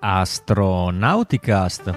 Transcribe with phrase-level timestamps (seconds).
[0.00, 1.92] Astronauticast.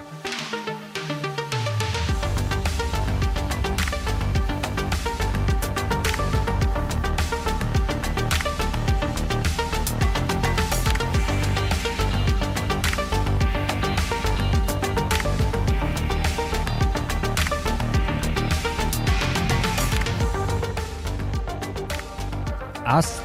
[22.86, 23.24] Ast-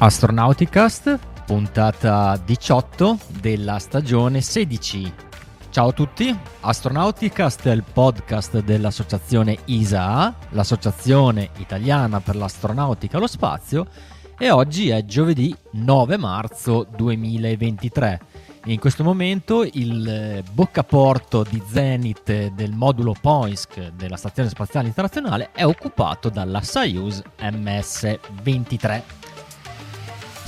[0.00, 5.12] Astronauticast, puntata 18 della stagione 16.
[5.70, 13.26] Ciao a tutti, Astronauticast è il podcast dell'associazione ISA, l'associazione italiana per l'astronautica e lo
[13.26, 13.88] spazio,
[14.38, 18.20] e oggi è giovedì 9 marzo 2023.
[18.66, 25.50] In questo momento il eh, boccaporto di Zenith del modulo Poinsk della Stazione Spaziale Internazionale
[25.50, 29.19] è occupato dalla Soyuz MS-23.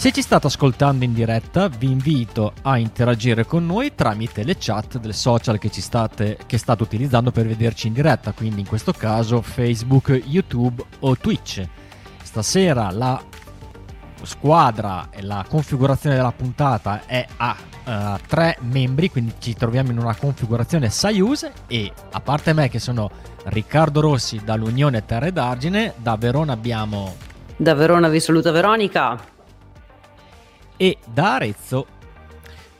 [0.02, 4.98] Se ci state ascoltando in diretta, vi invito a interagire con noi tramite le chat
[4.98, 9.40] del social che, state, che state utilizzando per vederci in diretta, quindi in questo caso
[9.42, 11.64] Facebook, YouTube o Twitch.
[12.20, 13.22] Stasera la
[14.24, 19.98] squadra e la configurazione della puntata è a uh, tre membri, quindi ci troviamo in
[19.98, 23.08] una configurazione Soyuz e a parte me che sono
[23.44, 27.14] Riccardo Rossi dall'Unione Terre d'Argine, da Verona abbiamo...
[27.54, 29.30] Da Verona vi saluta Veronica.
[30.82, 31.86] E da Arezzo...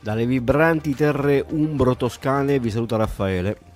[0.01, 3.72] Dalle vibranti terre umbro-toscane vi saluta Raffaele.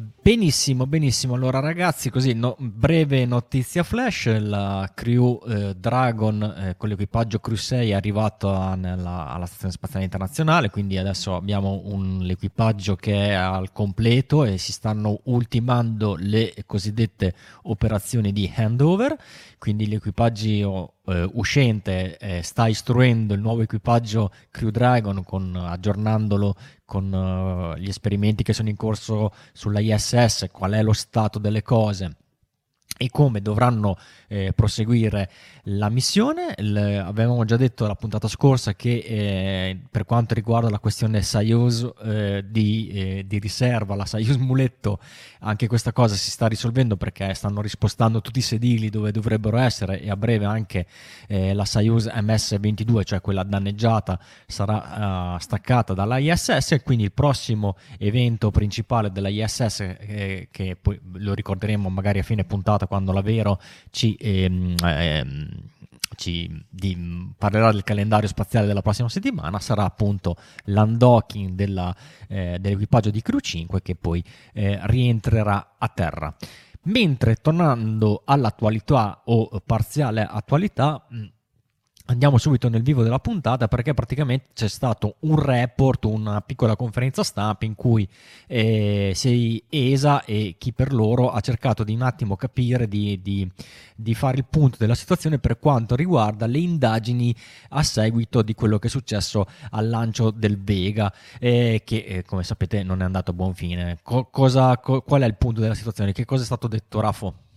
[0.00, 1.34] Benissimo, benissimo.
[1.34, 7.56] Allora, ragazzi, così no, breve notizia flash: la crew eh, Dragon eh, con l'equipaggio Crew
[7.56, 10.70] 6 è arrivato nella, alla Stazione Spaziale Internazionale.
[10.70, 17.34] Quindi adesso abbiamo un, l'equipaggio che è al completo e si stanno ultimando le cosiddette
[17.64, 19.14] operazioni di handover.
[19.58, 26.54] Quindi l'equipaggio eh, uscente eh, sta istruendo il nuovo equipaggio Crew Dragon con, aggiornandolo
[26.90, 31.62] con uh, gli esperimenti che sono in corso sulla ISS, qual è lo stato delle
[31.62, 32.16] cose
[32.98, 33.96] e come dovranno
[34.26, 35.30] eh, proseguire
[35.70, 36.54] la missione.
[36.56, 41.88] Le, avevamo già detto la puntata scorsa che eh, per quanto riguarda la questione Soyuz
[42.02, 44.98] eh, di, eh, di, riserva, la Soyuz Muletto,
[45.40, 50.00] anche questa cosa si sta risolvendo perché stanno rispostando tutti i sedili dove dovrebbero essere
[50.00, 50.86] e a breve anche
[51.28, 57.12] eh, la Soyuz MS-22, cioè quella danneggiata, sarà uh, staccata dalla ISS e quindi il
[57.12, 63.12] prossimo evento principale della ISS, eh, che poi lo ricorderemo magari a fine puntata quando
[63.12, 63.60] la Vero
[63.90, 65.59] ci, ehm, ehm,
[66.16, 71.94] ci di, parlerà del calendario spaziale della prossima settimana, sarà appunto l'undocking della,
[72.28, 74.22] eh, dell'equipaggio di Crew 5 che poi
[74.52, 76.34] eh, rientrerà a terra.
[76.82, 81.06] Mentre tornando all'attualità o parziale attualità,
[82.10, 87.22] Andiamo subito nel vivo della puntata perché praticamente c'è stato un report, una piccola conferenza
[87.22, 88.06] stampa in cui
[88.48, 93.48] eh, sei ESA e chi per loro ha cercato di un attimo capire, di, di,
[93.94, 97.32] di, fare il punto della situazione per quanto riguarda le indagini
[97.68, 102.42] a seguito di quello che è successo al lancio del Vega, eh, che eh, come
[102.42, 103.98] sapete non è andato a buon fine.
[104.02, 106.10] Co- cosa, co- qual è il punto della situazione?
[106.10, 107.49] Che cosa è stato detto, Rafo?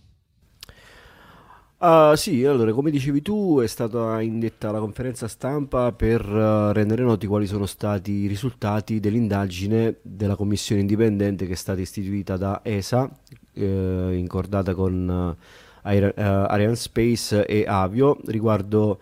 [1.76, 7.02] Uh, sì, allora, come dicevi tu, è stata indetta la conferenza stampa per uh, rendere
[7.02, 12.60] noti quali sono stati i risultati dell'indagine della commissione indipendente che è stata istituita da
[12.62, 13.10] ESA,
[13.52, 15.46] eh, incordata con uh,
[15.82, 19.00] Ariane Space e Avio, riguardo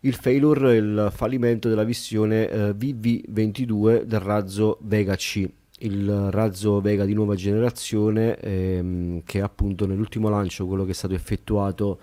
[0.00, 5.48] il failure, il fallimento della missione VV22 del razzo Vega C
[5.84, 11.14] il razzo Vega di nuova generazione ehm, che appunto nell'ultimo lancio, quello che è stato
[11.14, 12.00] effettuato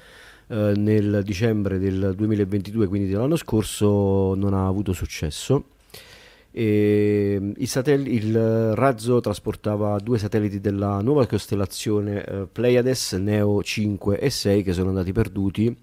[0.47, 5.65] eh, nel dicembre del 2022, quindi dell'anno scorso, non ha avuto successo.
[6.51, 13.63] E, ehm, il, satell- il, razzo trasportava due satelliti della nuova costellazione eh, Pleiades Neo
[13.63, 15.75] 5 e 6 che sono andati perduti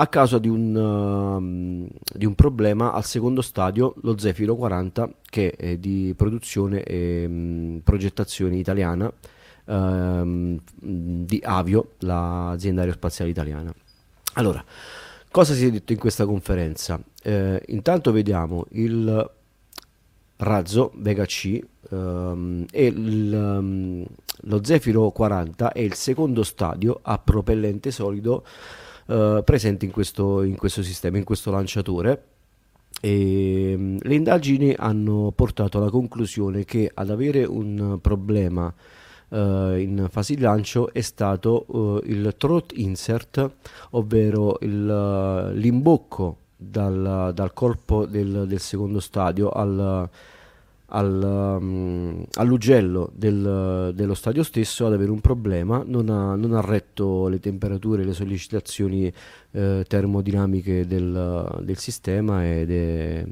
[0.00, 5.50] a causa di un, uh, di un, problema al secondo stadio, lo Zefiro 40, che
[5.50, 9.12] è di produzione e um, progettazione italiana
[9.66, 13.70] um, di Avio, l'azienda aerospaziale italiana.
[14.34, 14.64] Allora,
[15.30, 16.98] cosa si è detto in questa conferenza?
[17.22, 19.30] Eh, intanto vediamo il
[20.36, 21.60] razzo Vega C
[21.90, 24.06] um, e il,
[24.40, 28.44] lo Zefiro 40 è il secondo stadio a propellente solido
[29.10, 32.24] eh, presenti in questo, in questo sistema, in questo lanciatore.
[33.00, 38.72] E, um, le indagini hanno portato alla conclusione che ad avere un problema
[39.30, 39.36] uh,
[39.74, 43.50] in fase di lancio è stato uh, il throat insert,
[43.90, 50.08] ovvero il, uh, l'imbocco dal, dal colpo del, del, secondo stadio al,
[50.90, 56.60] al, um, all'ugello del, dello stadio stesso ad avere un problema, non ha, non ha
[56.60, 59.12] retto le temperature, le sollecitazioni
[59.52, 63.26] eh, termodinamiche del, del sistema ed è,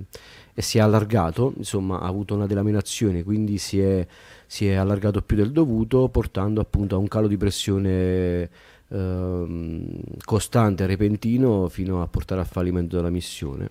[0.54, 4.06] e si è allargato, insomma ha avuto una delaminazione, quindi si è,
[4.46, 8.50] si è allargato più del dovuto, portando appunto a un calo di pressione
[8.90, 13.68] Ehm, costante repentino fino a portare al fallimento della missione.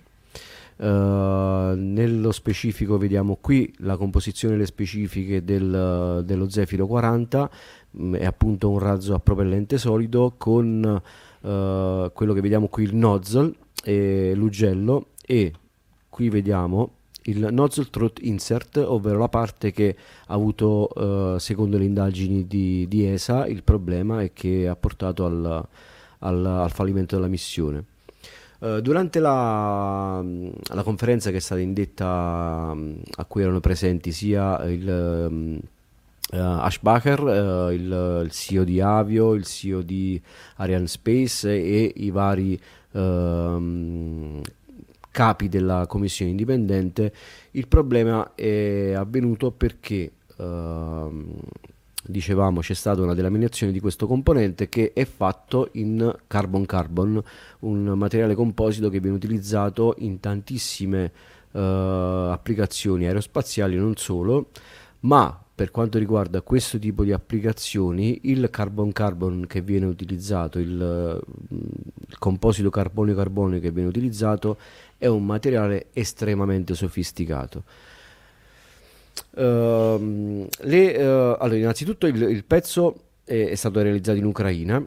[0.78, 7.50] Uh, nello specifico vediamo qui la composizione delle specifiche del, dello Zefiro 40
[7.90, 11.02] mh, mm, è appunto un razzo a propellente solido con
[11.40, 13.52] uh, quello che vediamo qui il nozzle
[13.82, 15.52] e l'ugello e
[16.08, 16.92] qui vediamo
[17.28, 19.96] il nozzle throat insert, ovvero la parte che
[20.26, 25.24] ha avuto, eh, secondo le indagini di, di, ESA, il problema e che ha portato
[25.24, 25.66] al,
[26.20, 27.84] al, al fallimento della missione.
[28.58, 34.60] Uh, durante la, la, conferenza che è stata indetta um, a cui erano presenti sia
[34.64, 40.20] il uh, Ashbacher, uh, il, il, CEO di Avio, il CEO di
[40.56, 42.60] Ariane Space e i vari
[42.92, 44.42] um,
[45.18, 47.12] capi della commissione indipendente,
[47.52, 51.34] il problema è avvenuto perché ehm,
[52.04, 57.22] dicevamo c'è stata una delaminazione di questo componente che è fatto in carbon carbon,
[57.60, 61.12] un materiale composito che viene utilizzato in tantissime
[61.52, 64.50] eh, applicazioni aerospaziali non solo,
[65.00, 71.20] ma per quanto riguarda questo tipo di applicazioni, il carbon carbon che viene utilizzato, il,
[71.48, 74.56] il composito carbonio-carbonio che viene utilizzato
[74.96, 77.64] è un materiale estremamente sofisticato.
[79.30, 84.84] Uh, le, uh, allora, innanzitutto il, il pezzo è, è, stato realizzato in Ucraina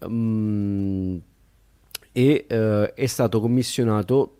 [0.00, 1.20] um,
[2.12, 2.54] e uh,
[2.94, 4.36] è stato commissionato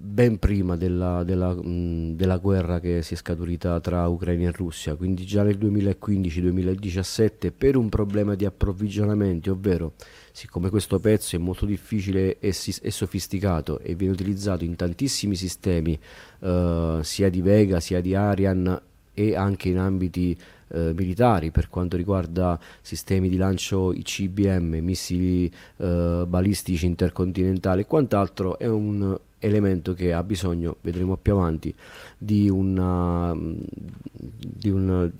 [0.00, 4.94] ben prima della, della, mh, della, guerra che si è scaturita tra Ucraina e Russia,
[4.94, 9.94] quindi già nel 2015-2017 per un problema di approvvigionamento, ovvero
[10.30, 15.98] siccome questo pezzo è molto difficile e, e sofisticato e viene utilizzato in tantissimi sistemi
[16.40, 18.80] uh, sia di Vega sia di Ariane
[19.14, 26.24] e anche in ambiti eh, militari per quanto riguarda sistemi di lancio ICBM, missili eh,
[26.24, 31.74] balistici intercontinentali e quant'altro, è un elemento che ha bisogno, vedremo più avanti,
[32.16, 35.10] di una, di un,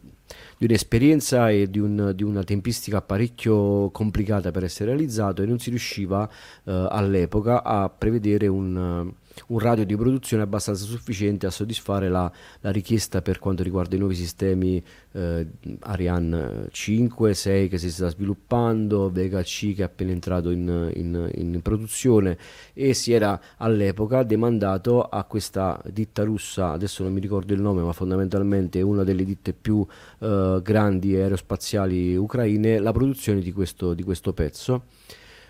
[0.57, 5.59] di un'esperienza e di, un, di, una tempistica parecchio complicata per essere realizzato e non
[5.59, 6.29] si riusciva
[6.65, 9.13] eh, all'epoca a prevedere un
[9.49, 12.31] un radio di produzione abbastanza sufficiente a soddisfare la,
[12.61, 14.83] la richiesta per quanto riguarda i nuovi sistemi
[15.13, 15.47] eh,
[15.81, 21.31] Ariane 5, 6 che si sta sviluppando, Vega C che è appena entrato in, in,
[21.35, 22.37] in produzione
[22.73, 27.83] e si era all'epoca demandato a questa ditta russa, adesso non mi ricordo il nome
[27.83, 29.87] ma fondamentalmente è una delle ditte più
[30.21, 34.83] eh, grandi aerospaziali ucraine, la produzione di questo, di questo pezzo.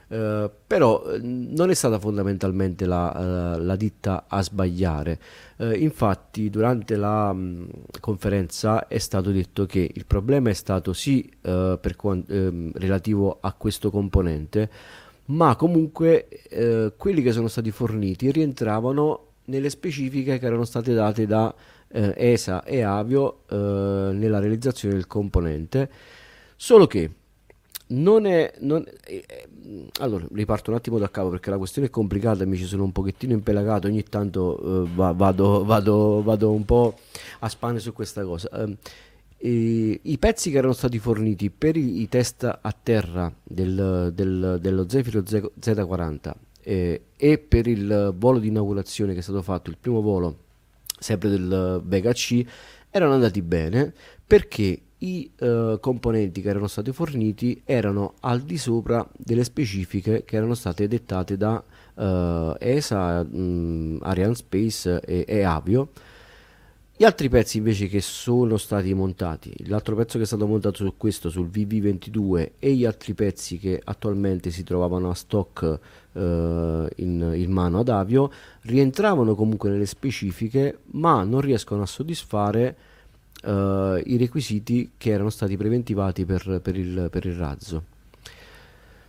[0.08, 5.20] Uh, però eh, non è stata fondamentalmente la, uh, la ditta a sbagliare.
[5.58, 7.68] Uh, infatti, durante la mh,
[8.00, 13.52] conferenza è stato detto che il problema è stato sì per quant- ehm, relativo a
[13.52, 14.70] questo componente,
[15.26, 16.28] ma comunque
[16.96, 21.54] quelli che sono stati forniti rientravano nelle specifiche che erano state date da
[21.88, 25.90] ESA e Avio nella realizzazione del componente.
[26.56, 27.10] Solo che
[27.88, 29.48] non è, non, eh, eh,
[30.00, 32.92] allora riparto un attimo da capo perché la questione è complicata mi ci sono un
[32.92, 36.98] pochettino impelagato ogni tanto eh, vado, vado, vado, un po'
[37.40, 38.48] a spanne su questa cosa.
[38.50, 38.76] Eh,
[40.02, 44.88] i, pezzi che erano stati forniti per i, i test a terra del, del, dello
[44.88, 49.76] Zefiro Z, Z40 eh, e per il volo di inaugurazione che è stato fatto il
[49.80, 50.46] primo volo
[50.98, 52.44] sempre del Vega C
[52.90, 53.94] erano andati bene
[54.26, 60.36] perché i uh, componenti che erano stati forniti erano al di sopra delle specifiche che
[60.36, 61.62] erano state dettate da
[61.94, 65.90] uh, ESA, um, Ariane Space e, e, Avio.
[66.96, 70.94] Gli altri pezzi invece che sono stati montati, l'altro pezzo che è stato montato su
[70.96, 75.78] questo, sul VV22 e gli altri pezzi che attualmente si trovavano a stock
[76.10, 82.76] uh, in, in mano ad Avio, rientravano comunque nelle specifiche ma non riescono a soddisfare
[83.44, 87.84] uh, i requisiti che erano stati preventivati per, per, il, per il, razzo.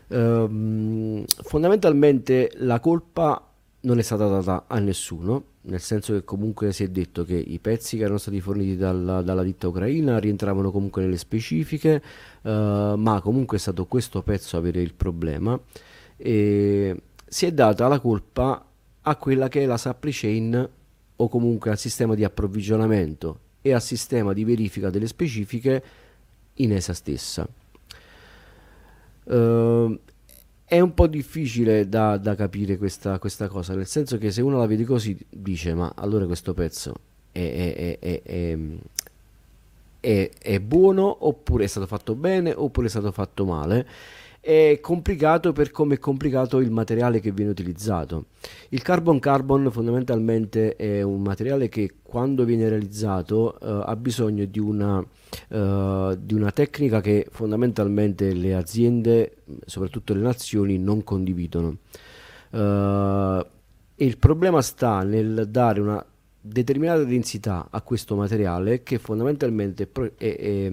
[0.08, 3.44] Um, fondamentalmente la colpa
[3.82, 7.60] non è stata data a nessuno, nel senso che comunque si è detto che i
[7.60, 12.02] pezzi che erano stati forniti dalla, dalla ditta ucraina rientravano comunque nelle specifiche,
[12.42, 12.50] uh,
[12.96, 15.60] ma comunque è stato questo pezzo a avere il problema
[16.18, 18.66] e si è data la colpa
[19.02, 20.70] a quella che è la supply chain
[21.16, 25.84] o comunque al sistema di approvvigionamento e al sistema di verifica delle specifiche
[26.56, 27.48] in essa stessa.
[29.24, 30.00] Uh,
[30.66, 34.58] è un po' difficile da, da capire questa, questa, cosa, nel senso che se uno
[34.58, 36.94] la vede così dice ma allora questo pezzo
[37.32, 38.58] è, è,
[40.00, 43.88] è, è buono oppure è stato fatto bene oppure è stato fatto male
[44.40, 48.28] è complicato per come è complicato il materiale che viene utilizzato.
[48.70, 54.60] Il carbon carbon fondamentalmente è un materiale che quando viene realizzato uh, ha bisogno di
[54.60, 61.78] una, uh, di una, tecnica che fondamentalmente le aziende, soprattutto le nazioni, non condividono.
[62.52, 63.46] Uh,
[64.02, 66.04] il problema sta nel dare una
[66.42, 70.72] determinata densità a questo materiale che fondamentalmente è, è, è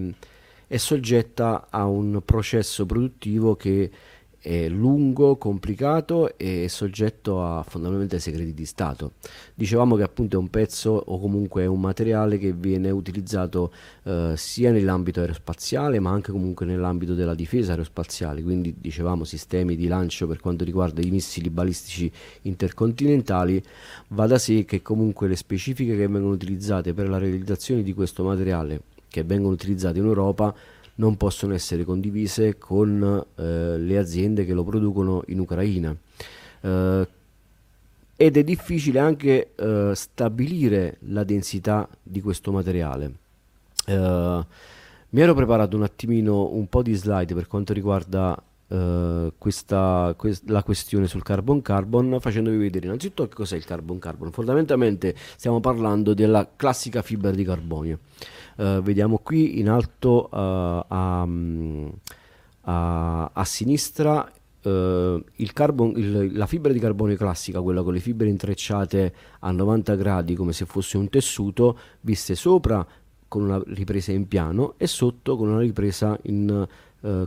[0.67, 3.89] è soggetta a un processo produttivo che
[4.39, 9.13] è lungo, complicato e è soggetto a fondamentalmente segreti di Stato.
[9.53, 14.33] Dicevamo che appunto è un pezzo o comunque è un materiale che viene utilizzato eh,
[14.37, 20.27] sia nell'ambito aerospaziale ma anche comunque nell'ambito della difesa aerospaziale, quindi dicevamo sistemi di lancio
[20.27, 22.09] per quanto riguarda i missili balistici
[22.43, 23.61] intercontinentali,
[24.09, 28.23] va da sé che comunque le specifiche che vengono utilizzate per la realizzazione di questo
[28.23, 30.53] materiale che vengono utilizzate in Europa
[30.95, 35.95] non possono essere condivise con eh, le aziende che lo producono in Ucraina.
[36.61, 37.07] Eh,
[38.19, 43.11] ed è difficile anche eh, stabilire la densità di questo materiale.
[43.85, 44.45] Eh,
[45.09, 50.49] mi ero preparato un attimino un po' di slide per quanto riguarda Uh, questa, quest-
[50.49, 54.31] la questione sul carbon carbon facendovi vedere innanzitutto che cos'è il carbon carbon.
[54.31, 57.99] Fondamentalmente stiamo parlando della classica fibra di carbonio.
[58.57, 61.27] Uh, vediamo qui in alto uh, a,
[62.61, 64.29] a, a, sinistra
[64.63, 69.51] uh, il carbon, il, la fibra di carbonio classica, quella con le fibre intrecciate a
[69.51, 72.85] 90 gradi come se fosse un tessuto, viste sopra
[73.27, 76.67] con una ripresa in piano e sotto con una ripresa in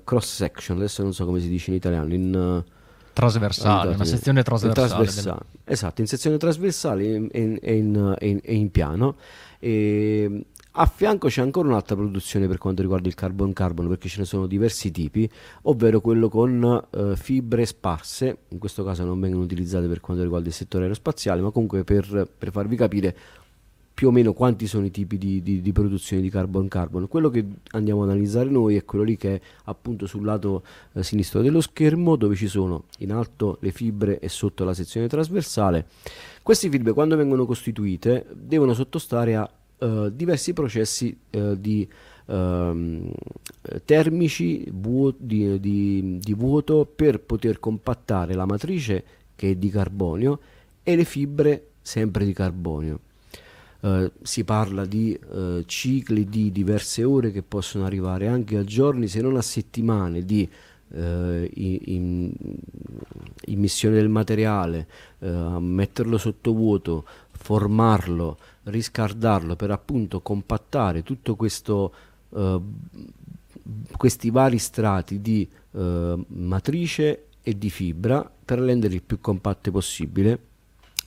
[0.04, 2.62] cross section, adesso non so come si dice in italiano, in
[3.12, 4.88] trasversale, una sezione trasversale.
[4.88, 5.40] trasversale.
[5.64, 9.16] Esatto, in sezione trasversale e in, in, in, in, piano.
[9.58, 14.20] E a fianco c'è ancora un'altra produzione per quanto riguarda il carbon carbon, perché ce
[14.20, 15.28] ne sono diversi tipi,
[15.62, 20.48] ovvero quello con eh, fibre sparse, in questo caso non vengono utilizzate per quanto riguarda
[20.48, 23.16] il settore aerospaziale, ma comunque per, per farvi capire
[24.00, 27.06] più o meno quanti sono i tipi di, di, di, produzione di carbon carbon.
[27.06, 30.62] Quello che andiamo ad analizzare noi è quello lì che è appunto sul lato
[30.94, 35.06] eh, sinistro dello schermo, dove ci sono in alto le fibre e sotto la sezione
[35.06, 35.84] trasversale.
[36.42, 41.86] Queste fibre quando vengono costituite devono sottostare a uh, diversi processi uh, di
[42.24, 43.12] uh,
[43.84, 44.64] termici
[45.18, 49.04] di, di, di, vuoto per poter compattare la matrice
[49.36, 50.40] che è di carbonio
[50.82, 53.00] e le fibre sempre di carbonio.
[53.80, 59.08] Uh, si parla di uh, cicli di diverse ore che possono arrivare anche a giorni,
[59.08, 60.48] se non a settimane, di
[60.88, 61.48] uh,
[63.46, 64.86] immissione del materiale,
[65.60, 71.92] metterlo sotto vuoto, formarlo, riscardarlo per appunto compattare tutto questo
[73.96, 80.38] questi vari strati di uh, matrice e di fibra per renderli il più compatte possibile.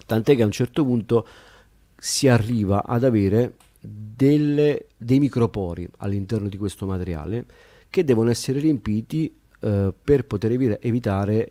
[0.05, 1.27] Tant'è che a un certo punto
[2.05, 7.45] si arriva ad avere delle, dei micropori all'interno di questo materiale
[7.89, 11.49] che devono essere riempiti uh, per poter evi- evitare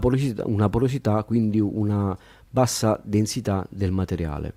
[0.00, 2.16] porosità, una porosità, quindi una
[2.48, 4.54] bassa densità del materiale.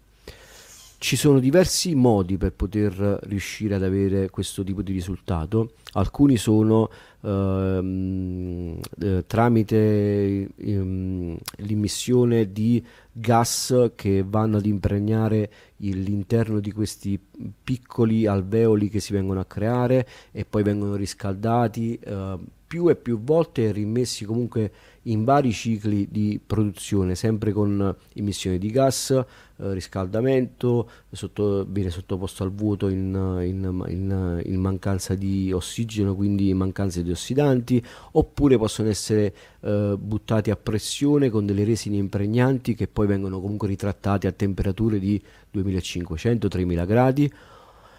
[0.97, 6.89] Ci sono diversi modi per poter riuscire ad avere questo tipo di risultato, alcuni sono
[7.21, 8.79] eh,
[9.27, 17.19] tramite ehm, l'immissione di gas che vanno ad impregnare l'interno di questi
[17.63, 23.19] piccoli alveoli che si vengono a creare e poi vengono riscaldati eh, più e più
[23.21, 24.71] volte e rimessi comunque
[25.03, 29.25] in vari cicli di produzione, sempre con emissione di gas,
[29.61, 33.13] eh, riscaldamento, sotto, viene sottoposto al vuoto in,
[33.43, 39.95] in, in, in, mancanza di ossigeno, quindi in mancanza di ossidanti, oppure possono essere eh,
[39.99, 45.21] buttati a pressione con delle resine impregnanti che poi vengono comunque ritrattate a temperature di
[45.53, 47.33] 2500-3000 gradi.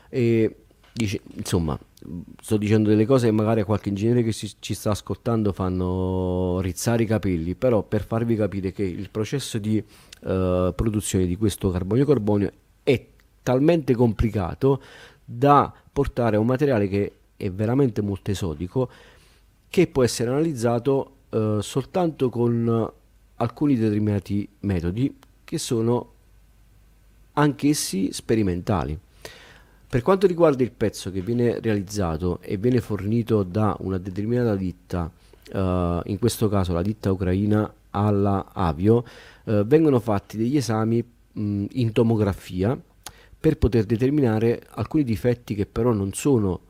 [0.09, 0.57] E
[0.93, 1.79] dice, insomma,
[2.41, 6.61] sto dicendo delle cose che magari a qualche ingegnere che ci, ci sta ascoltando fanno
[6.61, 9.83] rizzare i capelli, però per farvi capire che il processo di
[10.21, 13.07] uh, produzione di questo carbonio-carbonio è
[13.43, 14.81] talmente complicato
[15.25, 18.91] da portare a un materiale che è veramente molto esotico
[19.69, 22.93] che può essere analizzato uh, soltanto con
[23.37, 26.13] alcuni determinati metodi che sono
[27.35, 28.99] anch'essi sperimentali.
[29.89, 35.11] Per quanto riguarda il pezzo che viene realizzato e viene fornito da una determinata ditta,
[35.53, 35.59] uh,
[36.05, 39.05] in questo caso la ditta ucraina alla Avio,
[39.45, 42.79] uh, vengono fatti degli esami mh, in tomografia
[43.39, 46.61] per poter determinare alcuni difetti che però non sono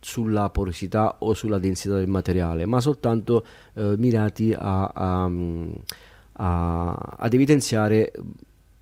[0.00, 3.44] sulla porosità o sulla densità del materiale, ma soltanto
[3.74, 5.30] uh, mirati a, a,
[6.32, 8.12] a, ad evidenziare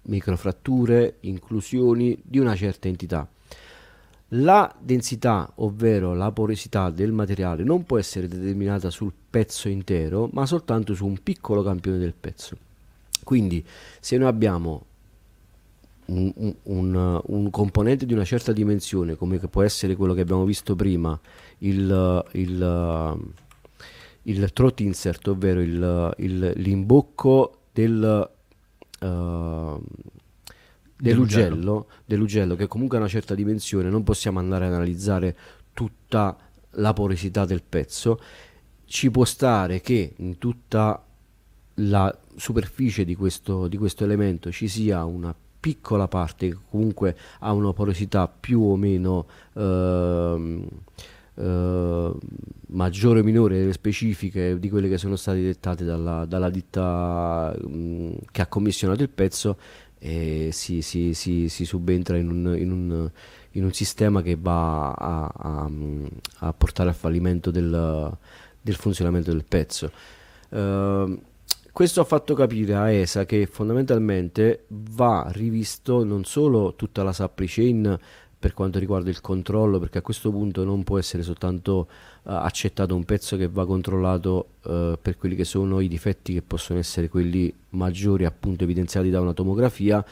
[0.03, 3.29] microfratture, inclusioni di una certa entità.
[4.31, 10.47] La densità, ovvero la porosità del materiale, non può essere determinata sul pezzo intero, ma
[10.47, 12.57] soltanto su un piccolo campione del pezzo.
[13.27, 13.67] Quindi,
[13.99, 14.87] se noi abbiamo
[16.07, 20.77] un, un, un, componente di una certa dimensione, come può essere quello che abbiamo visto
[20.77, 21.19] prima,
[21.59, 23.19] il, il,
[24.23, 28.31] il throat insert, ovvero il, l'imbocco del,
[29.01, 29.83] uh,
[30.97, 35.37] dell'ugello, dell'ugello, che comunque ha una certa dimensione, non possiamo andare ad analizzare
[35.73, 36.37] tutta
[36.75, 38.21] la porosità del pezzo,
[38.85, 41.05] ci può stare che in tutta
[41.75, 47.53] la superficie di questo, di questo elemento ci sia una piccola parte che comunque ha
[47.53, 50.69] una porosità più o meno eh,
[51.35, 52.13] eh,
[52.69, 57.69] maggiore o minore delle specifiche di quelle che sono state dettate dalla, dalla ditta mh,
[57.69, 59.59] mm, che ha commissionato il pezzo
[59.99, 63.11] e si, si, si, si subentra in un, in, un,
[63.53, 65.71] in un, sistema che va a, a,
[66.39, 68.17] a portare al fallimento del,
[68.61, 69.91] del, funzionamento del pezzo.
[70.51, 71.19] Uh,
[71.77, 77.47] questo ha fatto capire a ESA che fondamentalmente va rivisto non solo tutta la supply
[77.47, 77.99] chain
[78.39, 81.87] per quanto riguarda il controllo, perché a questo punto non può essere soltanto
[82.23, 86.41] uh, accettato un pezzo che va controllato uh, per quelli che sono i difetti che
[86.41, 90.03] possono essere quelli maggiori appunto evidenziati da una tomografia,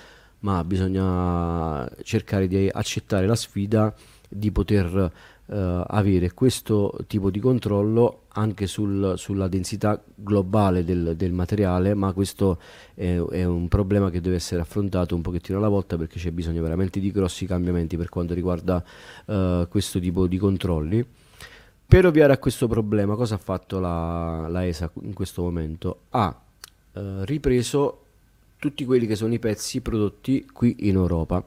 [0.41, 3.95] ma bisogna cercare di accettare la sfida
[4.29, 5.13] di poter
[5.47, 5.55] uh,
[5.87, 12.59] avere questo tipo di controllo anche sul, sulla densità globale del, del, materiale, ma questo
[12.95, 16.63] è, è, un problema che deve essere affrontato un pochettino alla volta perché c'è bisogno
[16.63, 18.83] veramente di grossi cambiamenti per quanto riguarda
[19.27, 21.07] uh, questo tipo di controlli.
[21.87, 26.01] Per ovviare a questo problema, cosa ha fatto la, la ESA in questo momento?
[26.11, 26.41] Ha
[26.93, 28.01] uh, ripreso
[28.59, 31.45] tutti quelli che sono i pezzi prodotti qui in Europa.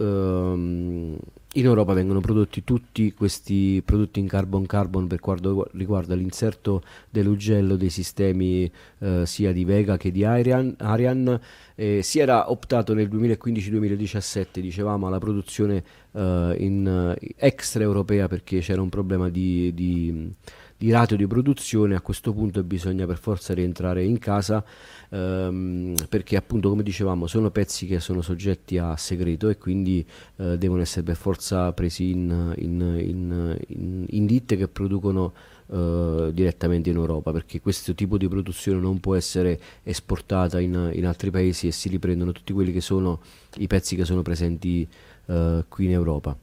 [0.00, 1.18] Um,
[1.54, 7.76] in Europa vengono prodotti tutti questi prodotti in carbon carbon per quanto riguarda l'inserto dell'ugello
[7.76, 10.24] dei sistemi eh, sia di Vega che di.
[10.24, 11.40] Ariane
[11.74, 15.82] eh, si era optato nel 2015-2017, dicevamo, alla produzione
[16.12, 20.32] eh, in, eh, extraeuropea perché c'era un problema di, di
[20.80, 24.64] di ratio di produzione, a questo punto bisogna per forza rientrare in casa
[25.10, 30.02] ehm, perché appunto come dicevamo sono pezzi che sono soggetti a segreto e quindi
[30.36, 35.32] eh, devono essere per forza presi in, in, in, in ditte che producono
[35.70, 41.06] Uh, direttamente in Europa perché questo tipo di produzione non può essere esportata in, in,
[41.06, 43.20] altri paesi e si riprendono tutti quelli che sono
[43.58, 44.84] i pezzi che sono presenti
[45.26, 46.36] uh, qui in Europa.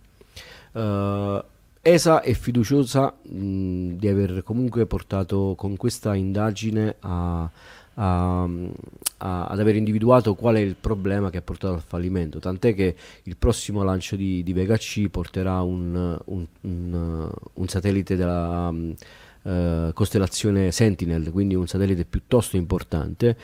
[0.72, 1.44] Uh,
[1.88, 7.50] ESA è fiduciosa mh, di aver comunque portato con questa indagine a,
[7.94, 12.76] a, a, ad aver individuato qual è il problema che ha portato al fallimento, tant'è
[12.76, 18.68] che il prossimo lancio di, di Vega C porterà un, un, un, un satellite della
[18.68, 23.38] uh, costellazione Sentinel, quindi un satellite piuttosto importante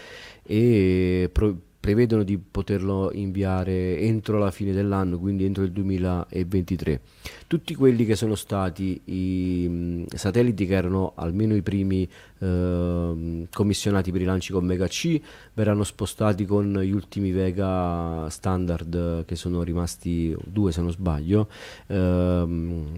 [0.43, 7.01] e pro- prevedono di poterlo inviare entro la fine dell'anno, quindi entro il 2023.
[7.45, 12.07] Tutti quelli che sono stati i mh, satelliti che erano almeno i primi
[12.39, 15.19] eh, commissionati per i lanci con Vega C
[15.55, 21.49] verranno spostati con gli ultimi Vega standard che sono rimasti due se non sbaglio.
[21.87, 22.97] Ehm,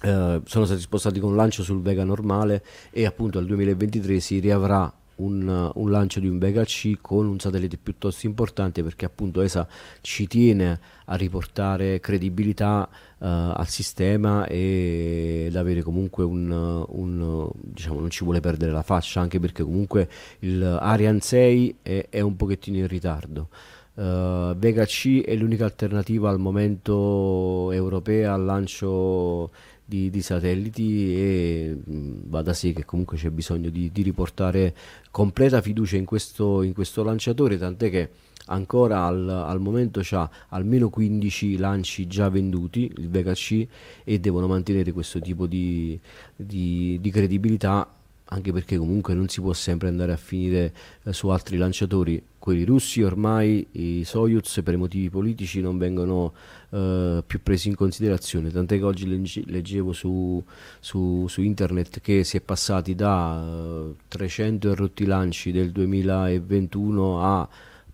[0.00, 4.92] eh, sono stati spostati con lancio sul Vega normale e appunto al 2023 si riavrà
[5.22, 9.66] un, un, lancio di un Vega C con un satellite piuttosto importante perché appunto ESA
[10.00, 16.50] ci tiene a riportare credibilità uh, al sistema e ad avere comunque un,
[16.88, 20.08] un, diciamo non ci vuole perdere la faccia anche perché comunque
[20.40, 23.48] il Ariane 6 è, è un pochettino in ritardo.
[23.94, 29.50] Uh, Vega C è l'unica alternativa al momento europea al lancio
[29.92, 34.74] di, di satelliti e va da sé che comunque c'è bisogno di, di riportare
[35.10, 38.10] completa fiducia in questo, in questo lanciatore, tant'è che
[38.46, 43.66] ancora al, al momento ha almeno 15 lanci già venduti, il Vega C,
[44.02, 46.00] e devono mantenere questo tipo di,
[46.34, 47.86] di, di credibilità
[48.32, 52.22] anche perché comunque non si può sempre andare a finire eh, su altri lanciatori.
[52.38, 56.32] Quelli russi ormai, i Soyuz per motivi politici non vengono
[56.72, 59.06] eh, più presi in considerazione, tant'è che oggi
[59.46, 60.42] leggevo su,
[60.80, 67.48] su, su internet che si è passati da eh, 300 errotti lanci del 2021 a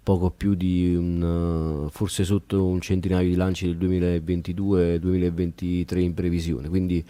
[0.09, 3.77] poco più di un, uh, forse sotto un centinaio di lanci del
[4.23, 6.71] 2022-2023 in previsione.
[6.71, 7.05] Quindi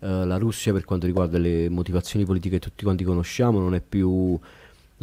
[0.00, 3.80] uh, la Russia per quanto riguarda le motivazioni politiche che tutti quanti conosciamo non è
[3.80, 4.38] più,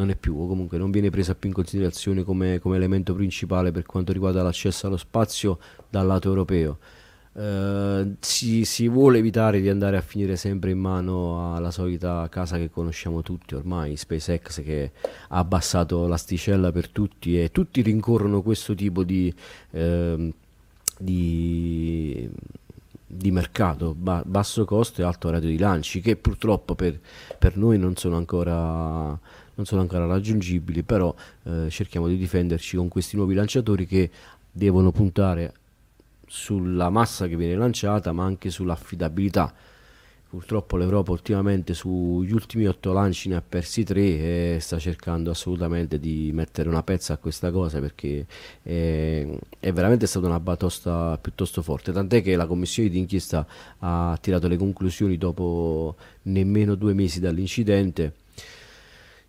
[0.01, 3.71] non è più o comunque non viene presa più in considerazione come, come elemento principale
[3.71, 5.59] per quanto riguarda l'accesso allo spazio
[5.89, 6.79] dal lato europeo.
[7.33, 12.57] Uh, si, si, vuole evitare di andare a finire sempre in mano alla solita casa
[12.57, 14.91] che conosciamo tutti ormai, SpaceX che
[15.29, 19.33] ha abbassato l'asticella per tutti e tutti rincorrono questo tipo di,
[19.69, 20.33] uh,
[20.99, 22.29] di,
[23.07, 26.99] di mercato, ba- basso costo e alto radio di lanci, che purtroppo per,
[27.39, 29.17] per noi non sono ancora
[29.61, 34.09] non sono ancora raggiungibili, però eh, cerchiamo di difenderci con questi nuovi lanciatori che
[34.51, 35.53] devono puntare
[36.27, 39.53] sulla massa che viene lanciata ma anche sull'affidabilità.
[40.29, 45.99] Purtroppo l'Europa ultimamente sugli ultimi otto lanci ne ha persi tre e sta cercando assolutamente
[45.99, 48.25] di mettere una pezza a questa cosa perché
[48.61, 49.27] è,
[49.59, 51.91] è veramente stata una batosta piuttosto forte.
[51.91, 53.45] Tant'è che la commissione di inchiesta
[53.79, 58.20] ha tirato le conclusioni dopo nemmeno due mesi dall'incidente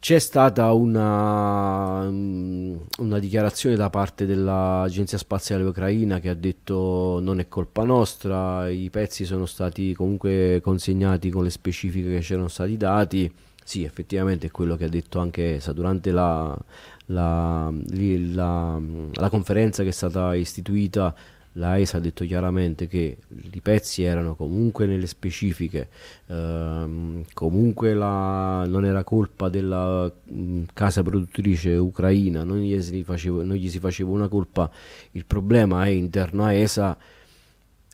[0.02, 7.38] c'è stata una, mm, una, dichiarazione da parte dell'Agenzia Spaziale Ucraina che ha detto non
[7.38, 12.76] è colpa nostra, i pezzi sono stati comunque consegnati con le specifiche che c'erano stati
[12.76, 13.32] dati.
[13.62, 16.58] Sì, effettivamente è quello che ha detto anche ESA durante la,
[17.06, 18.80] la, la,
[19.12, 21.14] la conferenza che è stata istituita
[21.56, 25.88] la ESA ha detto chiaramente che i pezzi erano comunque nelle specifiche,
[26.26, 33.44] ehm, comunque la, non era colpa della mh, mm, casa produttrice ucraina, non gli, facevo,
[33.44, 34.70] non gli, si faceva una colpa,
[35.12, 36.96] il problema è interno a ESA.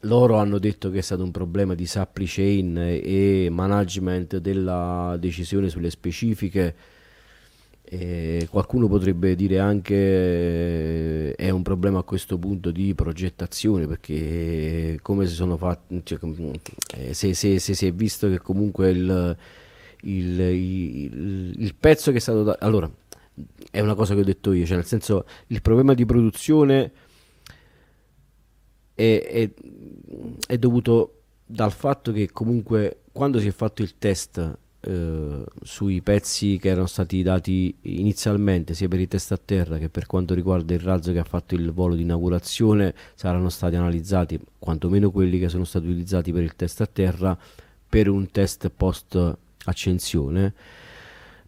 [0.02, 5.68] Loro hanno detto che è stato un problema di supply chain e management della decisione
[5.68, 6.74] sulle specifiche
[7.90, 14.98] e qualcuno potrebbe dire anche eh, è un problema a questo punto di progettazione perché
[15.00, 16.18] come si sono fatti cioè,
[16.96, 19.36] eh, se, se, se, si è visto che comunque il,
[20.02, 22.90] il, il, il pezzo che è stato dato allora
[23.70, 26.92] è una cosa che ho detto io cioè nel senso il problema di produzione
[28.94, 29.50] è, è,
[30.46, 36.56] è dovuto dal fatto che comunque quando si è fatto il test eh, sui pezzi
[36.58, 40.72] che erano stati dati inizialmente sia per il test a terra che per quanto riguarda
[40.72, 45.50] il razzo che ha fatto il volo di inaugurazione saranno stati analizzati quantomeno quelli che
[45.50, 47.36] sono stati utilizzati per il test a terra
[47.86, 50.54] per un test post accensione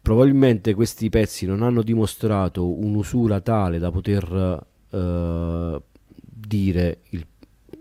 [0.03, 7.26] probabilmente questi pezzi non hanno dimostrato un'usura tale da poter eh, dire il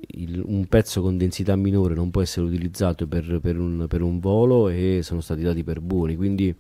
[0.08, 4.20] il, un pezzo con densità minore non può essere utilizzato per, per, un, per un,
[4.20, 6.16] volo e sono stati dati per buoni.
[6.16, 6.54] Quindi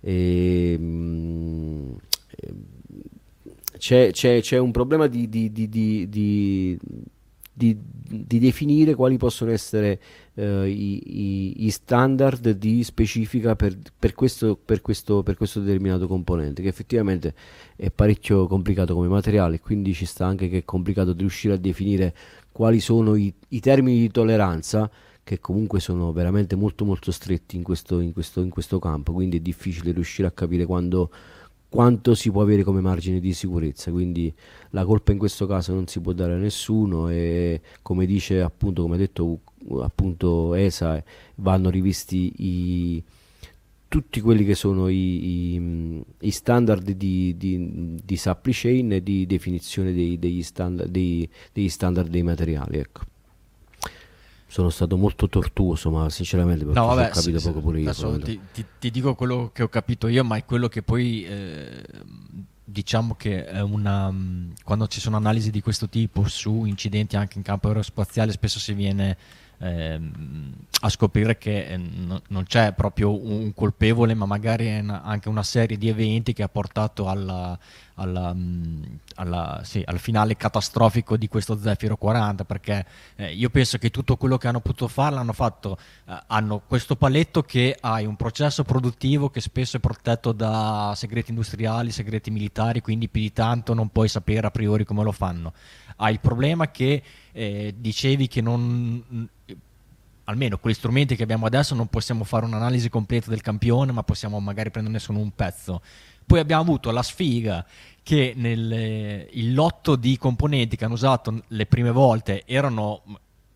[0.00, 1.96] ehm,
[3.78, 6.78] c'è, c'è, c'è, un problema di, di, di,
[8.10, 10.00] di definire quali possono essere
[10.34, 16.62] eh, i, i, standard di specifica per, per, questo, per, questo, per, questo, determinato componente,
[16.62, 17.34] che effettivamente
[17.76, 21.58] è parecchio complicato come materiale, quindi ci sta anche che è complicato di riuscire a
[21.58, 22.14] definire
[22.50, 24.90] quali sono i, i termini di tolleranza
[25.24, 29.38] che comunque sono veramente molto molto stretti in questo, in questo, in questo campo, quindi
[29.38, 31.10] è difficile riuscire a capire quando,
[31.74, 34.32] quanto si può avere come margine di sicurezza, quindi
[34.70, 38.82] la colpa in questo caso non si può dare a nessuno e come dice appunto,
[38.82, 39.40] come ha detto
[39.80, 41.02] appunto ESA,
[41.34, 43.02] vanno rivisti i,
[43.88, 49.26] tutti quelli che sono i, i, i standard di, di, di, supply chain e di
[49.26, 52.78] definizione dei, degli, standard, dei, degli, standard, dei materiali.
[52.78, 53.00] Ecco.
[54.54, 57.92] Sono stato molto tortuoso, ma sinceramente no, vabbè, ho capito sì, poco pure io.
[57.92, 61.82] Ti, ti, ti, dico quello che ho capito io, ma è quello che poi eh,
[62.62, 64.14] diciamo che una,
[64.62, 68.74] quando ci sono analisi di questo tipo su incidenti anche in campo aerospaziale spesso si
[68.74, 69.16] viene
[69.64, 75.28] ehm, a scoprire che eh, no, non c'è proprio un colpevole, ma magari una, anche
[75.28, 77.58] una serie di eventi che ha portato alla,
[77.94, 78.82] alla, mm,
[79.16, 82.84] alla, sì, al finale catastrofico di questo Zefiro 40 perché
[83.16, 86.96] eh, io penso che tutto quello che hanno potuto fare l'hanno fatto eh, hanno questo
[86.96, 92.80] paletto che hai un processo produttivo che spesso è protetto da segreti industriali segreti militari
[92.80, 95.52] quindi più di tanto non puoi sapere a priori come lo fanno.
[95.96, 99.28] Hai il problema che eh, dicevi che non
[100.24, 104.02] almeno con gli strumenti che abbiamo adesso non possiamo fare un'analisi completa del campione, ma
[104.02, 105.82] possiamo magari prenderne solo un pezzo.
[106.26, 107.64] Poi abbiamo avuto la sfiga
[108.02, 113.02] che nel, il lotto di componenti che hanno usato le prime volte erano,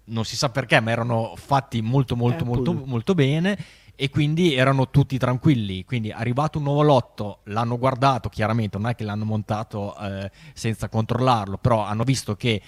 [0.05, 3.59] non si sa perché, ma erano fatti molto molto eh, molto, molto bene
[4.01, 5.85] e quindi erano tutti tranquilli.
[5.85, 10.89] Quindi arrivato un nuovo lotto, l'hanno guardato chiaramente, non è che l'hanno montato eh, senza
[10.89, 12.63] controllarlo, però hanno visto che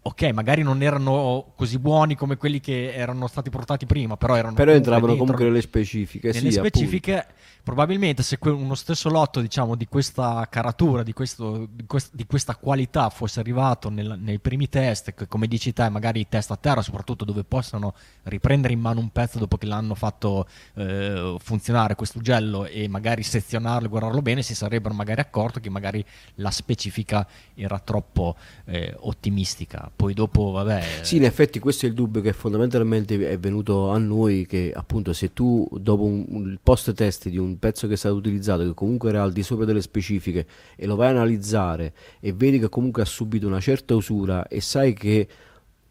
[0.00, 4.54] ok, magari non erano così buoni come quelli che erano stati portati prima, però erano
[4.54, 7.34] Però entravano comunque nelle specifiche, nelle sì, specifiche appunto.
[7.62, 12.56] probabilmente se uno stesso lotto, diciamo, di questa caratura, di, questo, di, quest, di questa
[12.56, 16.80] qualità fosse arrivato nel, nei primi test, che, come dici te, magari test a terra,
[16.80, 17.92] soprattutto dove possano
[18.24, 23.22] riprendere in mano un pezzo dopo che l'hanno fatto eh, funzionare questo ugello e magari
[23.22, 26.02] sezionarlo e guardarlo bene, si sarebbero magari accorti che magari
[26.36, 31.00] la specifica era troppo eh, ottimistica poi dopo vabbè.
[31.02, 35.12] Sì in effetti questo è il dubbio che fondamentalmente è venuto a noi che appunto
[35.12, 38.74] se tu dopo un, un post test di un pezzo che è stato utilizzato che
[38.74, 40.46] comunque era al di sopra delle specifiche
[40.76, 44.60] e lo vai a analizzare e vedi che comunque ha subito una certa usura e
[44.60, 45.28] sai che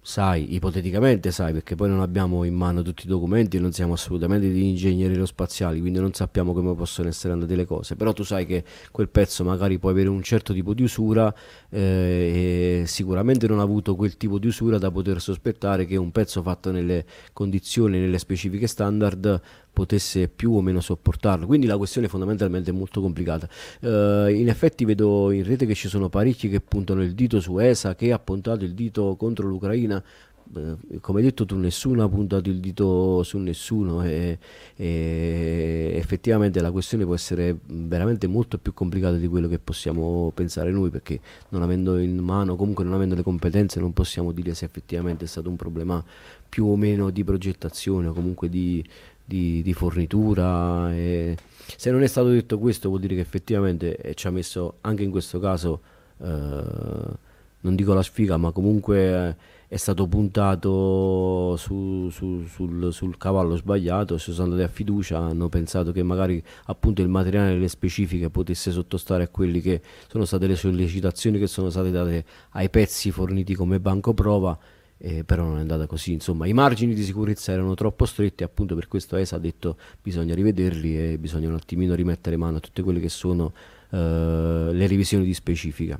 [0.08, 4.50] sai, ipoteticamente sai, perché poi non abbiamo in mano tutti i documenti, non siamo assolutamente
[4.50, 8.46] di ingegneri aerospaziali, quindi non sappiamo come possono essere andate le cose, però tu sai
[8.46, 11.32] che quel pezzo magari può avere un certo tipo di usura
[11.70, 16.12] eh, e sicuramente non ha avuto quel tipo di usura da poter sospettare che un
[16.12, 19.42] pezzo fatto nelle condizioni, nelle specifiche standard
[19.78, 21.46] potesse più o meno sopportarlo.
[21.46, 23.48] Quindi la questione fondamentalmente è molto complicata.
[23.82, 27.60] Uh, in effetti vedo in rete che ci sono parecchi che puntano il dito su
[27.60, 30.04] ESA, che ha puntato il dito contro l'Ucraina.
[30.52, 34.40] Uh, come hai detto tu, nessuno ha puntato il dito su nessuno e,
[34.78, 40.72] e, effettivamente la questione può essere veramente molto più complicata di quello che possiamo pensare
[40.72, 44.64] noi perché non avendo in mano, comunque non avendo le competenze non possiamo dire se
[44.64, 46.02] effettivamente è stato un problema
[46.48, 48.82] più o meno di progettazione o comunque di,
[49.28, 50.94] di, di fornitura.
[50.96, 51.36] E
[51.76, 55.04] se non è stato detto questo vuol dire che effettivamente eh, ci ha messo anche
[55.04, 55.82] in questo caso,
[56.22, 59.28] eh, non dico la sfiga, ma comunque...
[59.28, 65.18] Eh, è stato puntato su, su, sul, sul, cavallo sbagliato, si sono andati a fiducia,
[65.20, 70.24] hanno pensato che magari appunto il materiale le specifiche potesse sottostare a quelli che sono
[70.24, 74.58] state le sollecitazioni che sono state date ai pezzi forniti come banco prova
[74.98, 76.14] eh, però non è andata così.
[76.14, 80.34] Insomma, i margini di sicurezza erano troppo stretti, appunto per questo ESA ha detto bisogna
[80.34, 83.54] rivederli e bisogna un attimino rimettere mano a tutte quelle che sono
[83.90, 86.00] eh, le revisioni di specifica.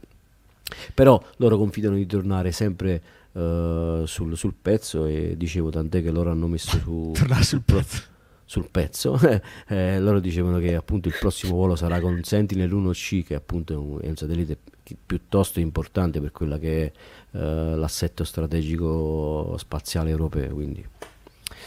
[0.94, 6.30] Però loro confidano di tornare sempre uh, sul, sul, pezzo e dicevo tant'è che loro
[6.30, 8.16] hanno messo su, tornare sul pezzo
[8.50, 9.20] sul pezzo.
[9.68, 13.76] eh, loro dicevano che appunto il prossimo volo sarà con Sentinel 1C, che appunto è
[13.76, 14.58] un, è un satellite
[15.06, 16.92] piuttosto importante per quella che è
[17.38, 20.56] eh, l'assetto strategico spaziale europeo.
[20.56, 20.84] Quindi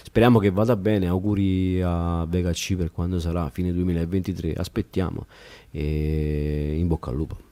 [0.03, 1.07] speriamo che vada bene.
[1.07, 4.55] Auguri a Vega C per quando sarà fine 2023.
[4.55, 5.27] Aspettiamo
[5.71, 7.49] e in bocca al lupo.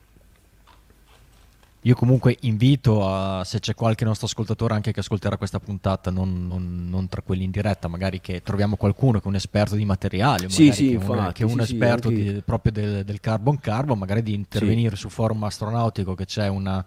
[1.83, 6.49] Io comunque invito a, se c'è qualche nostro ascoltatore anche che ascolterà questa puntata, non,
[6.49, 9.85] non, non tra quelli in diretta, magari che troviamo qualcuno che è un esperto di
[9.85, 13.05] materiali, sì, sì, che, infatti, un, che è un sì, esperto sì, di, proprio del,
[13.05, 16.85] del, carbon carbon, magari di intervenire sul forum astronautico che c'è una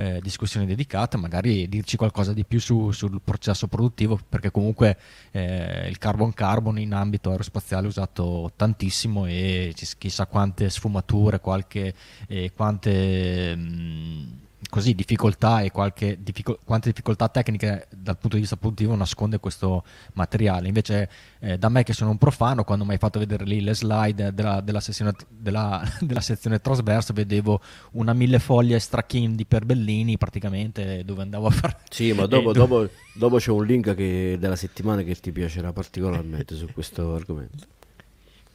[0.00, 4.96] eh, discussione dedicata, magari dirci qualcosa di più su, sul processo produttivo, perché comunque
[5.30, 11.94] eh, il carbon carbon in ambito aerospaziale è usato tantissimo e chissà quante sfumature, qualche,
[12.28, 13.54] eh, quante...
[13.54, 18.94] Mh, mm, così difficoltà e qualche difficol- quante difficoltà tecniche dal punto di vista produttivo
[18.94, 20.68] nasconde questo materiale.
[20.68, 23.74] Invece eh, da me che sono un profano, quando mi hai fatto vedere lì le
[23.74, 27.60] slide della, della, sessione, della, della sezione trasversa, vedevo
[27.92, 31.76] una mille foglie strachin di Perbellini praticamente dove andavo a fare...
[31.90, 36.54] Sì, ma dopo, dopo, dopo c'è un link che, della settimana che ti piacerà particolarmente
[36.54, 37.78] su questo argomento.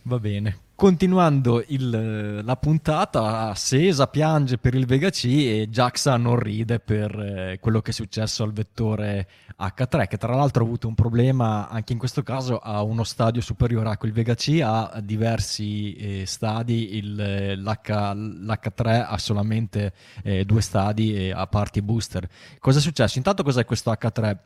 [0.08, 0.60] Va bene.
[0.76, 7.20] Continuando il, la puntata, Sesa piange per il Vega C e Jaxa non ride per
[7.20, 11.70] eh, quello che è successo al vettore H3, che tra l'altro ha avuto un problema
[11.70, 16.26] anche in questo caso a uno stadio superiore a quel Vega C, ha diversi eh,
[16.28, 17.16] stadi, il,
[17.64, 22.30] l'H, l'H3 ha solamente eh, due stadi a parti booster.
[22.60, 23.18] Cosa è successo?
[23.18, 24.38] Intanto cos'è questo H3?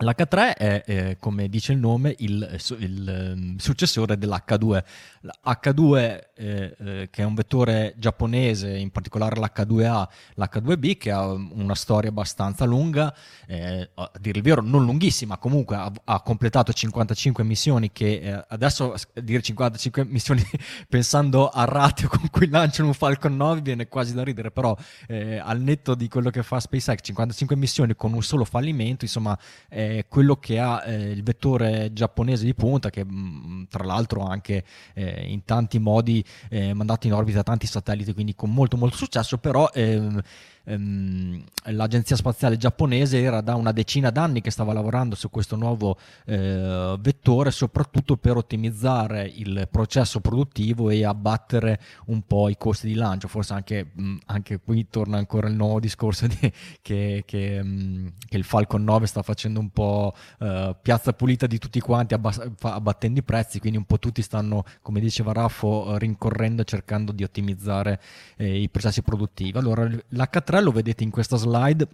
[0.00, 4.84] L'H3 è, eh, come dice il nome, il, il um, successore dell'H2.
[5.22, 5.96] L'H2,
[6.34, 10.06] eh, eh, che è un vettore giapponese, in particolare l'H2A,
[10.36, 13.12] l'H2B, che ha una storia abbastanza lunga,
[13.48, 18.44] eh, a dire il vero non lunghissima, comunque ha, ha completato 55 missioni che eh,
[18.50, 20.44] adesso dire 55 missioni
[20.88, 24.76] pensando al ratio con cui lanciano un Falcon 9 viene quasi da ridere, però
[25.08, 29.36] eh, al netto di quello che fa SpaceX, 55 missioni con un solo fallimento, insomma...
[29.68, 34.24] Eh, quello che ha eh, il vettore giapponese di punta, che mh, mm, tra l'altro
[34.24, 38.76] ha anche eh, in tanti modi eh, mandato in orbita tanti satelliti, quindi con molto
[38.76, 40.20] molto successo, però ehm,
[40.68, 45.96] ehm, l'agenzia spaziale giapponese era da una decina d'anni che stava lavorando su questo nuovo
[46.26, 52.94] eh, vettore, soprattutto per ottimizzare il processo produttivo e abbattere un po' i costi di
[52.94, 53.28] lancio.
[53.28, 56.52] Forse anche, mh, anche qui torna ancora il nuovo discorso di,
[56.82, 61.58] che, che, mh, che, il Falcon 9 sta facendo un po' eh, piazza pulita di
[61.58, 66.64] tutti quanti, abbass- abbattendo i prezzi, quindi un po' tutti stanno, come diceva Raffo, rincorrendo
[66.64, 68.00] cercando di ottimizzare
[68.36, 69.56] eh, i processi produttivi.
[69.58, 71.86] Allora, l'H3 lo vedete in questa slide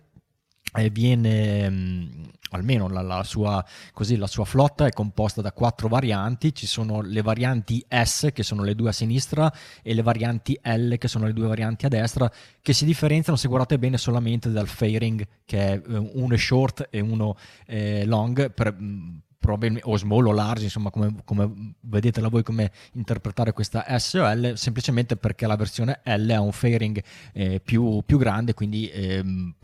[0.91, 6.55] viene mm, almeno la, la, sua, così, la, sua, flotta è composta da quattro varianti,
[6.55, 10.95] ci sono le varianti S che sono le due a sinistra e le varianti L
[10.97, 14.69] che sono le due varianti a destra che si differenziano se guardate bene solamente dal
[14.69, 20.27] fairing che è eh, uno short e uno eh, long per, mm, probabilmente o small
[20.27, 25.47] o large, insomma come, come vedetela voi come interpretare questa S o L, semplicemente perché
[25.47, 27.03] la versione L ha un fairing
[27.35, 29.55] eh, più, più, grande, quindi ehm,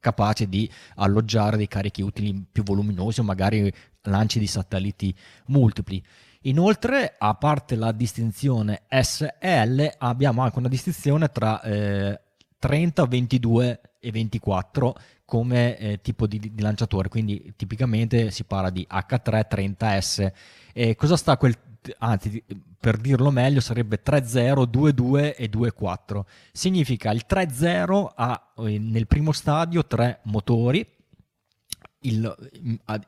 [0.00, 5.14] capace di alloggiare dei carichi utili più voluminosi o magari lanci di satelliti
[5.46, 6.02] multipli.
[6.42, 12.20] Inoltre, a parte la distinzione S e L, abbiamo anche una distinzione tra eh,
[12.58, 18.86] 30, 22 e 24 come eh, tipo di, di, lanciatore, quindi tipicamente si parla di
[18.90, 20.32] H3 30S.
[20.72, 21.56] E cosa sta quel
[21.98, 22.42] anzi
[22.78, 26.22] per dirlo meglio sarebbe 3-0, 2-2 e 2-4.
[26.52, 30.86] Significa il 3-0 ha eh, nel primo stadio tre motori,
[32.04, 32.34] il,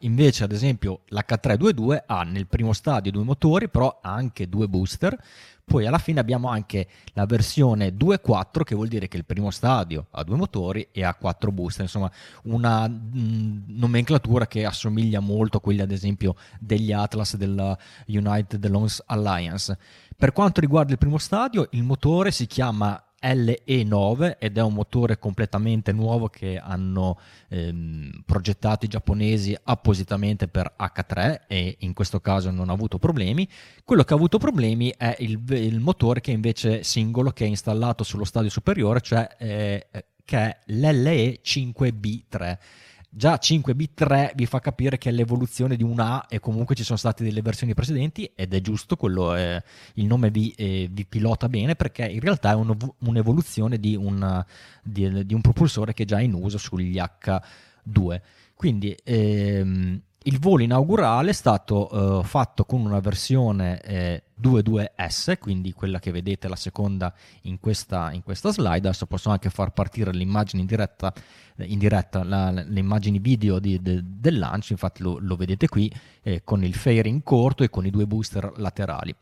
[0.00, 5.16] invece ad esempio l'H322 ha nel primo stadio due motori, però ha anche due booster,
[5.64, 10.06] poi alla fine abbiamo anche la versione 2.4 che vuol dire che il primo stadio
[10.10, 12.10] ha due motori e ha quattro booster, insomma
[12.44, 19.02] una mh, nomenclatura che assomiglia molto a quella ad esempio degli Atlas della United Launch
[19.06, 19.78] Alliance.
[20.16, 25.18] Per quanto riguarda il primo stadio, il motore si chiama LE9 ed è un motore
[25.18, 32.50] completamente nuovo che hanno ehm, progettato i giapponesi appositamente per H3 e in questo caso
[32.50, 33.48] non ha avuto problemi.
[33.84, 38.04] Quello che ha avuto problemi è il, il motore che invece singolo che è installato
[38.04, 39.86] sullo stadio superiore, cioè eh,
[40.24, 42.58] che è l'LE 5B3
[43.16, 46.74] Già 5 bit 3 vi fa capire che è l'evoluzione di una A e comunque
[46.74, 49.62] ci sono state delle versioni precedenti ed è giusto, quello è,
[49.94, 54.44] il nome vi, eh, vi, pilota bene perché in realtà è un, un'evoluzione di, una,
[54.82, 58.20] di, di, un propulsore che è già in uso sugli H2.
[58.56, 65.72] Quindi ehm, il volo inaugurale è stato eh, fatto con una versione eh, 2.2S, quindi
[65.72, 68.88] quella che vedete la seconda in questa, in questa slide.
[68.88, 71.20] Adesso posso anche far partire l'immagine in diretta, eh,
[71.58, 75.92] in diretta la, le immagini video di, de, del lancio, infatti lo, lo vedete qui,
[76.22, 79.14] eh, con il fairing corto e con i due booster laterali.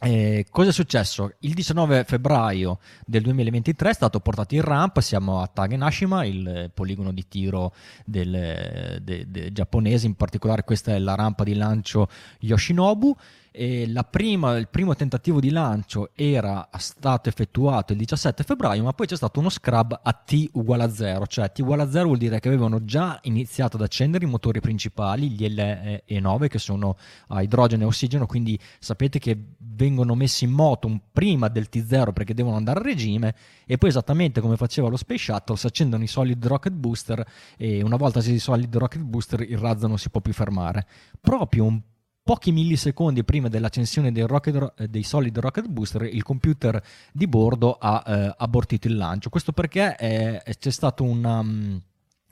[0.00, 1.34] Eh, cosa è successo?
[1.40, 7.12] Il 19 febbraio del 2023 è stato portato in rampa, siamo a Tagenashima, il poligono
[7.12, 7.72] di tiro
[8.04, 12.08] del, de, de, giapponese, in particolare questa è la rampa di lancio
[12.40, 13.16] Yoshinobu
[14.10, 19.14] prima, il primo tentativo di lancio era stato effettuato il 17 febbraio, ma poi c'è
[19.14, 22.40] stato uno scrub a T uguale a 0, cioè T uguale a 0 vuol dire
[22.40, 26.96] che avevano già iniziato ad accendere i motori principali, gli LE9 che sono
[27.28, 32.34] a idrogeno e ossigeno, quindi sapete che vengono messi in moto prima del T0 perché
[32.34, 33.34] devono andare a regime
[33.66, 37.24] e poi esattamente come faceva lo Space Shuttle si accendono i solid rocket booster
[37.56, 40.86] e una volta accesi i solid rocket booster il razzo non si può più fermare.
[41.20, 41.80] Proprio un
[42.24, 46.82] pochi millisecondi prima dell'accensione dei, rocket, eh, dei, solid rocket booster il computer
[47.12, 49.28] di bordo ha eh, abortito il lancio.
[49.28, 51.78] Questo perché è, c'è stato una, um,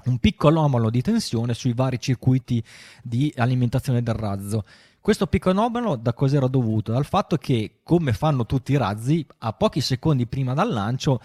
[0.04, 2.64] un piccolo anomalo di tensione sui vari circuiti
[3.02, 4.64] di alimentazione del razzo
[5.02, 6.92] questo piccolo fenomeno da cosa era dovuto?
[6.92, 11.20] Dal fatto che, come fanno tutti i razzi, a pochi secondi prima dal lancio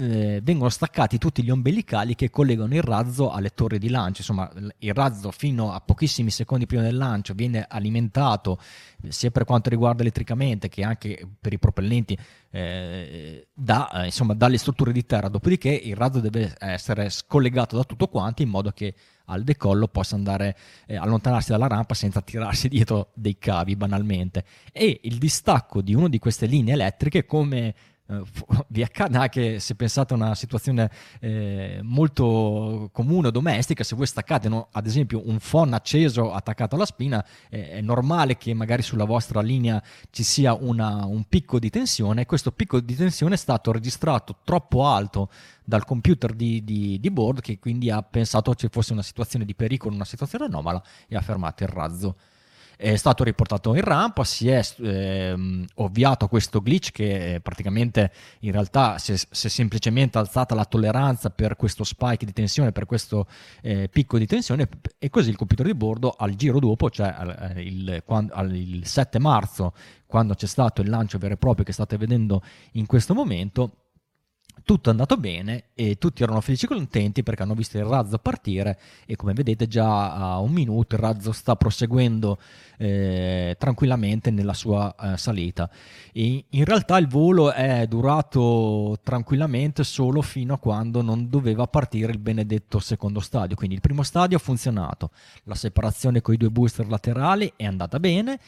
[0.00, 4.22] eh, vengono staccati tutti gli ombelicali che collegano il razzo alle torri di lancio.
[4.22, 8.58] Insomma, il razzo fino a pochissimi secondi prima del lancio viene alimentato
[9.08, 12.18] sia per quanto riguarda elettricamente che anche per i propellenti
[12.50, 15.28] eh, da, eh, insomma, dalle strutture di terra.
[15.28, 18.94] Dopodiché il razzo deve essere scollegato da tutto quanto in modo che
[19.32, 20.56] al decollo possa andare
[20.86, 24.44] eh, allontanarsi dalla rampa senza tirarsi dietro dei cavi banalmente.
[24.72, 27.74] E il distacco di una di queste linee elettriche come
[28.68, 30.90] vi accade anche se pensate a una situazione
[31.20, 36.74] eh, molto comune o domestica, se voi staccate no, ad esempio un phon acceso attaccato
[36.74, 41.58] alla spina, eh, è normale che magari sulla vostra linea ci sia una, un picco
[41.58, 45.30] di tensione, questo picco di tensione è stato registrato troppo alto
[45.64, 49.54] dal computer di, di, di board che quindi ha pensato ci fosse una situazione di
[49.54, 52.16] pericolo, una situazione anomala e ha fermato il razzo
[52.82, 58.10] è stato riportato in rampa, si è ehm, ovviato questo glitch che praticamente
[58.40, 62.72] in realtà si è, si è, semplicemente alzata la tolleranza per questo spike di tensione,
[62.72, 63.28] per questo
[63.60, 64.68] eh, picco di tensione
[64.98, 69.20] e così il computer di bordo al giro dopo, cioè eh, il, quando, il 7
[69.20, 69.74] marzo,
[70.04, 73.81] quando c'è stato il lancio vero e proprio che state vedendo in questo momento,
[74.64, 78.18] tutto è andato bene e tutti erano felici e contenti perché hanno visto il razzo
[78.18, 82.38] partire e come vedete già a un minuto il razzo sta proseguendo
[82.78, 85.70] eh, tranquillamente nella sua eh, salita.
[86.12, 92.12] E in realtà il volo è durato tranquillamente solo fino a quando non doveva partire
[92.12, 93.56] il benedetto secondo stadio.
[93.56, 95.10] Quindi il primo stadio ha funzionato,
[95.44, 98.38] la separazione con i due booster laterali è andata bene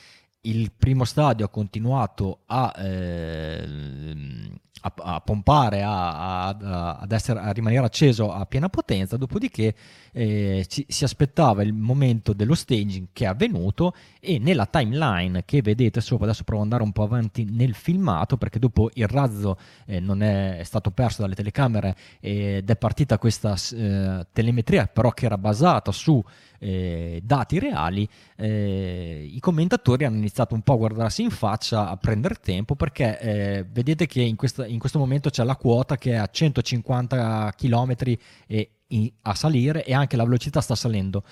[0.46, 3.66] il primo stadio ha continuato a, eh,
[4.84, 9.74] a, a pompare, a, ad essere, a rimanere acceso a piena potenza, dopodiché
[10.12, 15.62] eh, ci, si aspettava il momento dello staging che è avvenuto e nella timeline che
[15.62, 19.58] vedete sopra, adesso provo ad andare un po' avanti nel filmato perché dopo il razzo
[19.86, 25.10] eh, non è, è, stato perso dalle telecamere ed è partita questa eh, telemetria però
[25.12, 26.22] che era basata su
[26.64, 31.96] eh, dati reali, eh, i commentatori hanno iniziato un po' a guardarsi in faccia, a
[31.98, 36.16] prendere tempo, perché eh, vedete che in, questa, questo momento c'è la quota che è
[36.16, 37.94] a 150 km
[38.46, 41.24] e, in, a salire e anche la velocità sta salendo.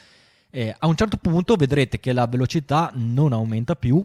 [0.51, 4.03] Eh, a un certo punto vedrete che la velocità non aumenta più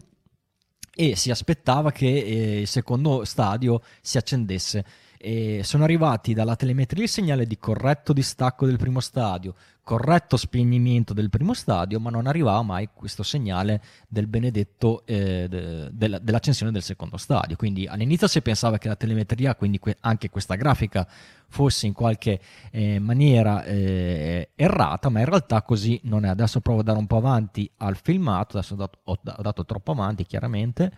[0.94, 4.84] e si aspettava che eh, il secondo stadio si accendesse.
[5.20, 11.12] E sono arrivati dalla telemetria il segnale di corretto distacco del primo stadio, corretto spegnimento
[11.12, 16.70] del primo stadio, ma non arrivava mai questo segnale del benedetto eh, de, de, dell'accensione
[16.70, 17.56] del secondo stadio.
[17.56, 21.04] Quindi all'inizio si pensava che la telemetria, quindi que- anche questa grafica,
[21.48, 22.38] fosse in qualche
[22.70, 26.28] eh, maniera eh, errata, ma in realtà così non è.
[26.28, 29.90] Adesso provo a dare un po' avanti al filmato, adesso ho dato, ho, dato troppo
[29.90, 30.92] avanti chiaramente,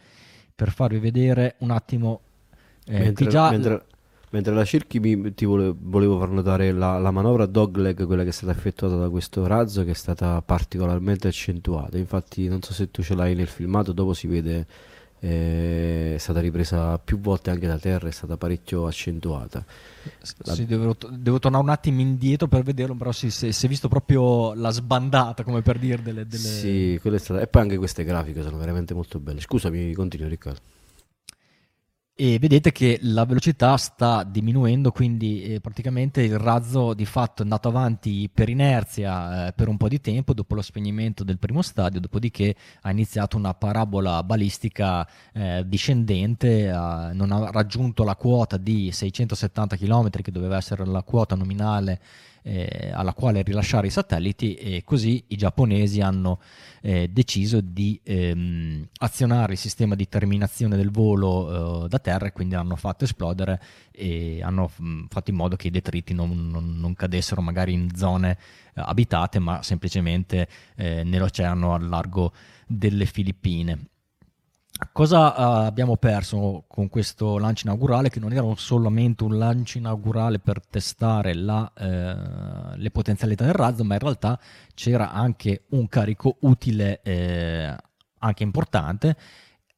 [0.54, 2.20] per farvi vedere un attimo.
[2.84, 3.50] Eh, mentre, già...
[3.50, 3.84] mentre
[4.32, 8.28] Mentre la cerchi mi, ti vole, volevo far notare la, la, manovra dogleg, quella che
[8.28, 11.98] è stata effettuata da questo razzo, che è stata particolarmente accentuata.
[11.98, 14.66] Infatti non so se tu ce l'hai nel filmato, dopo si vede
[15.18, 19.64] eh, è stata ripresa più volte anche da terra, è stata parecchio accentuata.
[20.44, 20.54] La...
[20.54, 23.88] Sì, devo, devo, tornare un attimo indietro per vederlo, però si, si, si è visto
[23.88, 26.26] proprio la sbandata, come per dire delle...
[26.26, 26.42] delle...
[26.42, 27.40] Sì, stata...
[27.40, 29.40] e poi anche queste grafiche sono veramente molto belle.
[29.40, 30.78] Scusami, continua Riccardo
[32.22, 37.44] e vedete che la velocità sta diminuendo, quindi eh, praticamente il razzo di fatto è
[37.44, 41.62] andato avanti per inerzia eh, per un po' di tempo dopo lo spegnimento del primo
[41.62, 46.66] stadio, dopodiché ha iniziato una parabola balistica eh, discendente,
[47.14, 52.02] non ha raggiunto la quota di 670 km che doveva essere la quota nominale
[52.42, 56.40] eh, alla quale rilasciare i satelliti e così i giapponesi hanno
[56.82, 62.32] eh, deciso di ehm, azionare il sistema di terminazione del volo eh, da terra e
[62.32, 63.60] quindi hanno fatto esplodere
[63.90, 67.72] e hanno mh, mm, fatto in modo che i detriti non, non, non cadessero magari
[67.72, 68.38] in zone
[68.74, 72.32] eh, abitate ma semplicemente eh, nell'oceano al largo
[72.66, 73.88] delle Filippine.
[74.92, 78.08] Cosa uh, abbiamo perso con questo lancio inaugurale?
[78.08, 83.84] Che non era solamente un lancio inaugurale per testare la, eh, le potenzialità del razzo,
[83.84, 84.38] ma in realtà
[84.74, 87.76] c'era anche un carico utile, eh,
[88.18, 89.16] anche importante.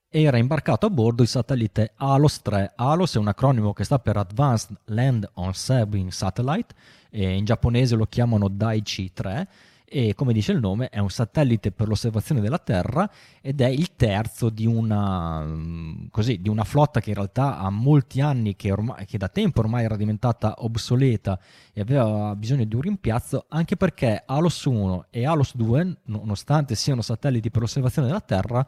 [0.09, 2.73] Era imbarcato a bordo il satellite ALOS 3.
[2.77, 6.75] ALOS è un acronimo che sta per Advanced Land on Sabine Satellite,
[7.11, 9.49] in giapponese lo chiamano Daichi 3
[9.95, 13.09] e come dice il nome è un satellite per l'osservazione della Terra
[13.43, 17.69] ed è il terzo di una, mm, così, di una flotta che in realtà ha
[17.69, 21.39] molti anni, che, ormai, che da tempo ormai era diventata obsoleta
[21.75, 27.03] e aveva bisogno di un rimpiazzo, anche perché Alos 1 e Alos 2, nonostante siano
[27.03, 28.67] satelliti per l'osservazione della Terra,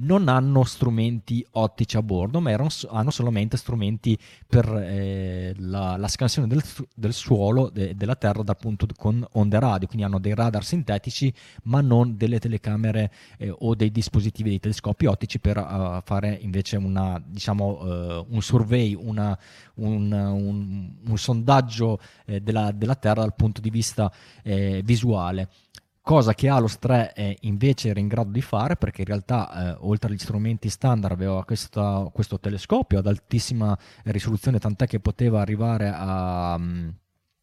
[0.00, 6.08] non hanno strumenti ottici a bordo, ma erano, hanno solamente strumenti per eh, la, la,
[6.08, 6.62] scansione del,
[6.94, 11.32] del suolo de, della Terra dal punto con onde radio, quindi hanno dei radar sintetici,
[11.64, 16.76] ma non delle telecamere eh, o dei dispositivi dei telescopi ottici per uh, fare invece
[16.76, 19.36] una, diciamo, uh, un survey, una,
[19.74, 25.48] un, un, un, sondaggio eh, della, della, Terra dal punto di vista eh, visuale
[26.08, 29.76] cosa che Alos 3 è invece era in grado di fare perché in realtà eh,
[29.80, 35.92] oltre agli strumenti standard aveva questa, questo telescopio ad altissima risoluzione tant'è che poteva arrivare
[35.94, 36.54] a...
[36.56, 36.94] Um,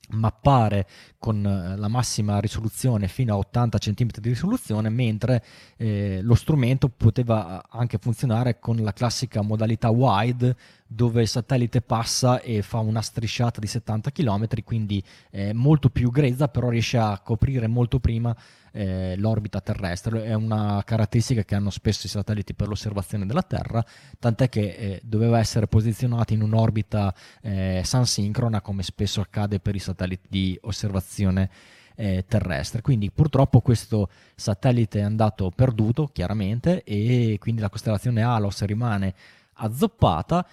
[0.10, 0.88] mappare
[1.18, 5.44] con eh, la massima risoluzione fino a 80 cm di risoluzione, mentre
[5.78, 10.56] eh, lo strumento poteva anche funzionare con la classica modalità wide
[10.88, 16.12] dove il satellite passa e fa una strisciata di 70 km, quindi è molto più
[16.12, 18.36] grezza, però riesce a coprire molto prima
[18.76, 20.26] eh, l'orbita terrestre.
[20.26, 23.84] È una caratteristica che hanno spesso i satelliti per l'osservazione della Terra,
[24.20, 29.80] tant'è che eh, doveva essere posizionato in un'orbita eh, sansincrona, come spesso accade per i
[29.80, 31.50] satelliti di osservazione
[31.96, 32.82] eh, terrestre.
[32.82, 39.14] Quindi purtroppo questo satellite è andato perduto, chiaramente, e quindi la costellazione Alos rimane
[39.54, 40.46] azzoppata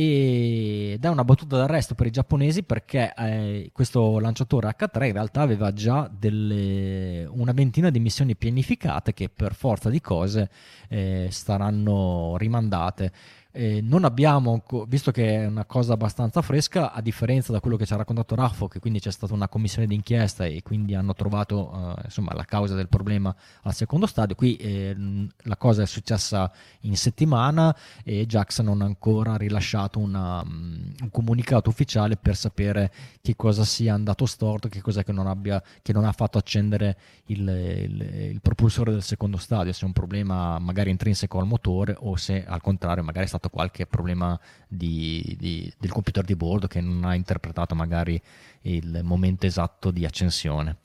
[0.00, 5.40] ed è una battuta d'arresto per i giapponesi perché eh, questo lanciatore H3 in realtà
[5.40, 10.50] aveva già delle, una ventina di missioni pianificate che per forza di cose
[10.88, 13.10] eh, saranno rimandate
[13.58, 17.86] eh, non abbiamo, visto che è una cosa abbastanza fresca, a differenza da quello che
[17.86, 21.96] ci ha raccontato Raffo, che quindi c'è stata una commissione d'inchiesta e quindi hanno trovato
[21.98, 24.96] eh, insomma, la causa del problema al secondo stadio, qui eh,
[25.38, 26.48] la cosa è successa
[26.82, 32.92] in settimana e Jax non ha ancora rilasciato una, um, un comunicato ufficiale per sapere
[33.20, 36.96] che cosa sia andato storto, che cosa che non, abbia, che non ha fatto accendere
[37.24, 38.00] il, il,
[38.34, 42.44] il propulsore del secondo stadio, se è un problema magari intrinseco al motore o se
[42.46, 46.80] al contrario magari è stato stato qualche problema di, di, del computer di bordo che
[46.80, 48.20] non ha interpretato magari
[48.62, 50.76] il momento esatto di accensione.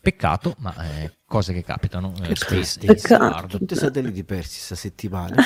[0.00, 2.14] Peccato, ma eh, cose che capitano.
[2.22, 3.58] Eh, Space Peccato.
[3.58, 5.36] Tutti i satelliti persi questa settimana.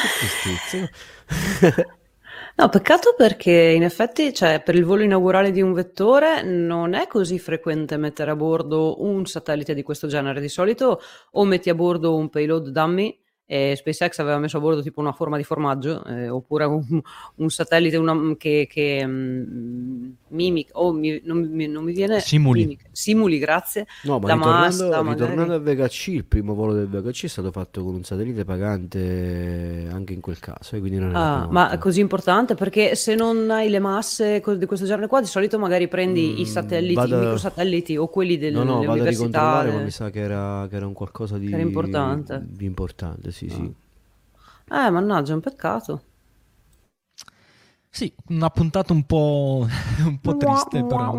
[2.56, 7.08] No, peccato perché in effetti, cioè, per il volo inaugurale di un vettore non è
[7.08, 10.40] così frequente mettere a bordo un satellite di questo genere.
[10.40, 11.00] Di solito
[11.32, 15.12] o metti a bordo un payload dummy e SpaceX aveva messo a bordo tipo una
[15.12, 17.00] forma di formaggio eh, oppure un,
[17.36, 22.62] un satellite una, che, che um, mimic oh, mi, non, mi, non, mi, viene simuli.
[22.62, 23.86] mimic, simuli grazie.
[24.02, 27.28] No ma ritornando, Masta, ritornando al Vega C il primo volo del Vega C è
[27.28, 31.78] stato fatto con un satellite pagante anche in quel caso quindi non ah, ma è
[31.78, 32.54] così importante?
[32.54, 36.40] Perché se non hai le masse di questo genere qua di solito magari prendi mm,
[36.40, 37.16] i satelliti vada...
[37.16, 40.66] i microsatelliti o quelli delle no no vado a ricontrollare ma mi sa che era,
[40.68, 42.42] che era un qualcosa di, importante.
[42.44, 43.82] di importante sì, sì.
[44.70, 46.02] Eh, mannaggia, è un peccato.
[47.94, 49.68] Sì, una puntata un po',
[50.04, 51.12] un po triste, però.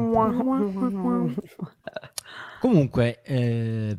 [2.59, 3.97] Comunque, eh,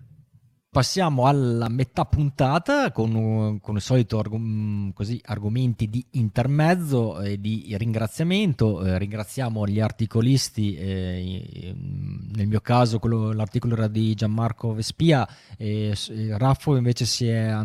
[0.68, 7.74] passiamo alla metà puntata con, con il solito argom- così, argomenti di intermezzo e di
[7.78, 8.84] ringraziamento.
[8.84, 15.96] Eh, ringraziamo gli articolisti, eh, nel mio caso quello, l'articolo era di Gianmarco Vespia, e
[16.36, 17.58] Raffo invece si è,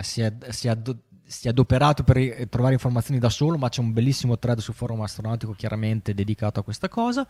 [0.00, 0.70] si è, si è
[1.30, 5.02] si è adoperato per trovare informazioni da solo, ma c'è un bellissimo thread sul forum
[5.02, 7.26] astronautico chiaramente dedicato a questa cosa.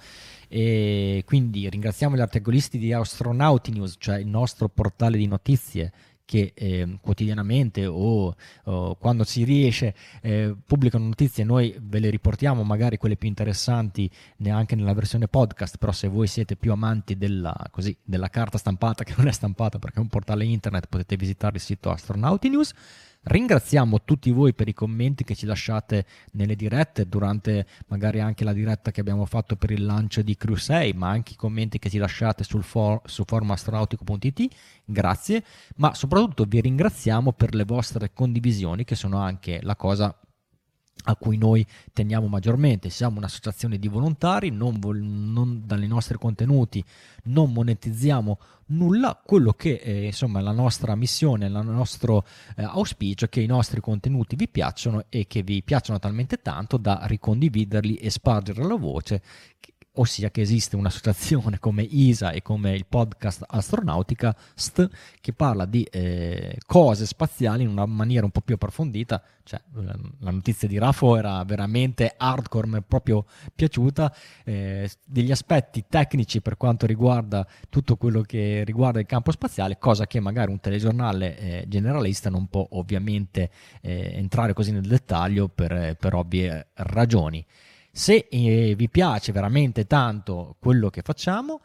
[0.48, 5.92] E quindi ringraziamo gli articolisti di Astronauti News, cioè il nostro portale di notizie
[6.24, 8.34] che eh, quotidianamente o,
[8.64, 14.09] o, quando si riesce eh, pubblicano notizie, noi ve le riportiamo, magari quelle più interessanti
[14.36, 19.03] neanche nella versione podcast, però se voi siete più amanti della, così, della carta stampata,
[19.05, 22.72] che non è stampata perché è un portale internet, potete visitare il sito Astronauti News.
[23.23, 28.55] Ringraziamo tutti voi per i commenti che ci lasciate nelle dirette, durante magari anche la
[28.55, 31.91] diretta che abbiamo fatto per il lancio di Crew 6, ma anche i commenti che
[31.91, 34.49] ci lasciate sul for- su forumastronautico.it.
[34.87, 35.45] Grazie,
[35.77, 40.18] ma soprattutto vi ringraziamo per le vostre condivisioni, che sono anche la cosa
[41.05, 42.90] a cui noi teniamo maggiormente.
[42.90, 46.84] Siamo un'associazione di volontari, non, vol- non dai nostri contenuti
[47.24, 49.20] non monetizziamo nulla.
[49.22, 52.24] Quello che eh, insomma la nostra missione, il nostro
[52.57, 56.76] eh, auspicio è che i nostri contenuti vi piacciono e che vi piacciono talmente tanto
[56.76, 59.22] da ricondividerli e spargere la voce
[60.01, 64.88] ossia che esiste un'associazione come ISA e come il podcast Astronautica ST
[65.20, 70.30] che parla di eh, cose spaziali in una maniera un po' più approfondita, cioè la
[70.30, 76.57] notizia di Rafo era veramente hardcore, mi è proprio piaciuta, eh, degli aspetti tecnici per
[76.57, 81.64] quanto riguarda tutto quello che riguarda il campo spaziale, cosa che magari un telegiornale eh,
[81.68, 83.51] generalista non può ovviamente
[83.82, 87.44] eh, entrare così nel dettaglio per, per ovvie ragioni.
[88.01, 91.61] Se eh, vi piace veramente tanto quello che facciamo,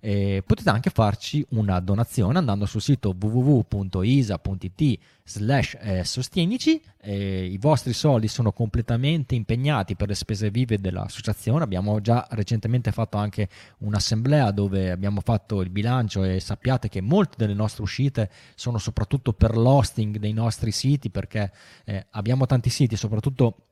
[0.00, 6.78] eh, potete anche farci una donazione andando sul sito www.isa.it slash eh, sostienici.
[7.00, 11.64] Eh, i vostri soldi sono completamente impegnati per le spese vive dell'associazione.
[11.64, 17.36] Abbiamo già recentemente fatto anche un'assemblea dove abbiamo fatto il bilancio e sappiate che molte
[17.38, 21.50] delle nostre uscite sono soprattutto per l'hosting dei nostri siti perché
[21.86, 23.67] eh, abbiamo tanti siti soprattutto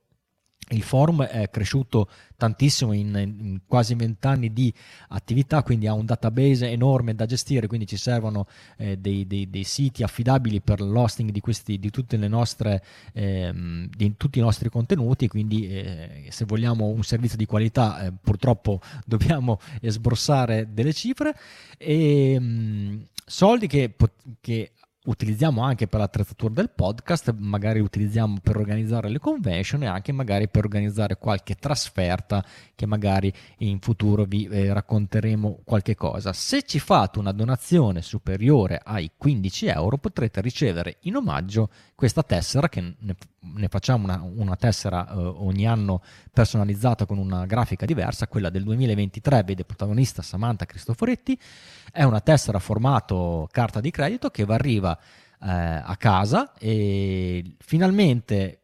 [0.70, 4.72] il forum è cresciuto tantissimo in, in quasi vent'anni di
[5.08, 8.46] attività, quindi ha un database enorme da gestire, quindi ci servono
[8.76, 13.88] eh, dei, dei, dei, siti affidabili per l'hosting di, questi, di, tutte le nostre, ehm,
[13.88, 18.80] di tutti i nostri contenuti, quindi eh, se vogliamo un servizio di qualità eh, purtroppo
[19.06, 21.34] dobbiamo sbrossare delle cifre.
[21.78, 23.94] E mh, mm, soldi che,
[24.40, 24.72] che
[25.06, 30.48] utilizziamo anche per l'attrezzatura del podcast, magari utilizziamo per organizzare le convention e anche magari
[30.48, 32.44] per organizzare qualche trasferta
[32.74, 36.32] che magari in futuro vi eh, racconteremo qualche cosa.
[36.32, 42.68] Se ci fate una donazione superiore ai 15 euro potrete ricevere in omaggio questa tessera
[42.68, 46.02] che ne, ne facciamo una, una tessera eh, ogni anno
[46.32, 51.38] personalizzata con una grafica diversa, quella del 2023 vede protagonista Samantha Cristoforetti,
[51.90, 54.95] è una tessera formato carta di credito che va arriva
[55.42, 58.60] eh, a casa e finalmente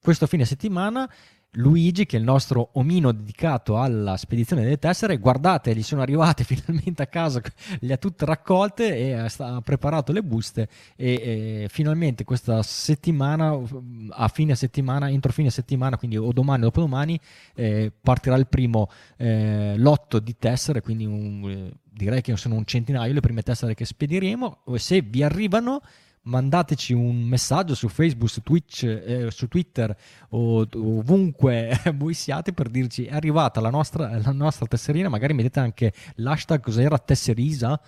[0.00, 1.08] questo fine settimana
[1.54, 6.42] Luigi, che è il nostro omino dedicato alla spedizione delle tessere, guardate, gli sono arrivate
[6.44, 7.40] finalmente a casa,
[7.80, 11.12] le ha tutte raccolte e ha preparato le buste e,
[11.64, 13.56] e finalmente questa settimana,
[14.10, 17.18] a fine settimana, entro fine settimana, quindi o domani o dopodomani,
[17.54, 22.64] eh, partirà il primo eh, lotto di tessere, quindi un, eh, direi che sono un
[22.64, 25.80] centinaio le prime tessere che spediremo, se vi arrivano
[26.24, 29.94] mandateci un messaggio su Facebook, su Twitch, eh, su Twitter
[30.30, 35.60] o ovunque voi siate per dirci è arrivata la nostra, la nostra tesserina, magari mettete
[35.60, 37.80] anche l'hashtag cos'era tesserisa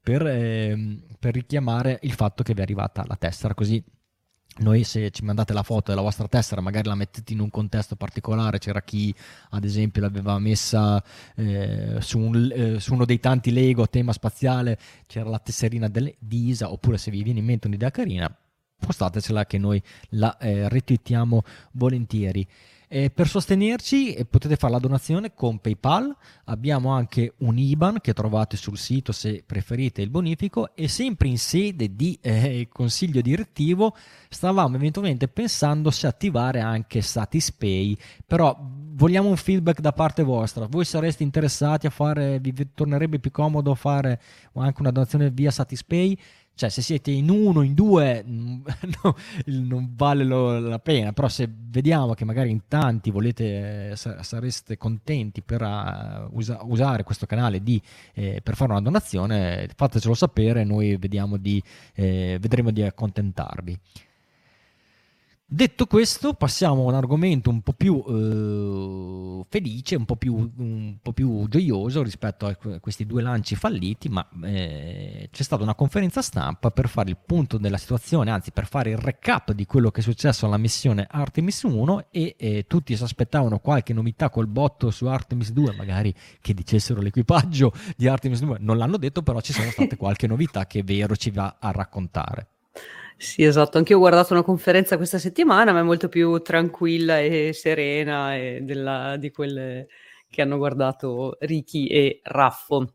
[0.00, 3.82] per, eh, per richiamare il fatto che vi è arrivata la tessera, così
[4.58, 7.96] noi se ci mandate la foto della vostra tessera magari la mettete in un contesto
[7.96, 8.58] particolare.
[8.58, 9.14] C'era chi
[9.50, 11.02] ad esempio l'aveva messa
[11.34, 14.78] eh, su, un, eh, su, uno dei tanti Lego a tema spaziale.
[15.06, 18.34] C'era la tesserina del, di Isa oppure se vi viene in mente un'idea carina
[18.78, 21.42] postatecela che noi la eh, retweetiamo
[21.72, 22.46] volentieri
[22.88, 26.14] eh, per sostenerci eh, potete fare la donazione con PayPal,
[26.44, 30.74] abbiamo anche un IBAN che trovate sul sito se preferite il bonifico.
[30.74, 33.96] E sempre in sede di eh, consiglio direttivo
[34.28, 40.84] stavamo eventualmente pensando se attivare anche Satispay, però vogliamo un feedback da parte vostra, voi
[40.84, 44.20] sareste interessati a fare, vi tornerebbe più comodo fare
[44.54, 46.18] anche una donazione via Satispay?
[46.56, 51.12] Cioè, se siete in uno, in due, no, non vale la pena.
[51.12, 57.26] Però se vediamo che magari in tanti volete, sareste contenti per uh, usa, usare questo
[57.26, 57.78] canale di,
[58.14, 61.62] eh, per fare una donazione, fatecelo sapere, noi di,
[61.94, 63.78] eh, vedremo di accontentarvi.
[65.48, 70.96] Detto questo, passiamo a un argomento un po' più eh, felice, un po' più, un
[71.00, 76.20] po' più, gioioso rispetto a questi due lanci falliti, ma eh, c'è stata una conferenza
[76.20, 80.00] stampa per fare il punto della situazione, anzi per fare il recap di quello che
[80.00, 84.90] è successo alla missione Artemis 1 e eh, tutti si aspettavano qualche novità col botto
[84.90, 89.52] su Artemis 2, magari che dicessero l'equipaggio di Artemis 2, non l'hanno detto, però ci
[89.52, 92.48] sono state qualche novità che Vero ci va a raccontare.
[93.18, 93.78] Sì, esatto.
[93.78, 98.60] Anch'io ho guardato una conferenza questa settimana, ma è molto più tranquilla e serena e
[98.62, 99.88] della, di quelle
[100.28, 102.92] che hanno guardato Ricky e Raffo.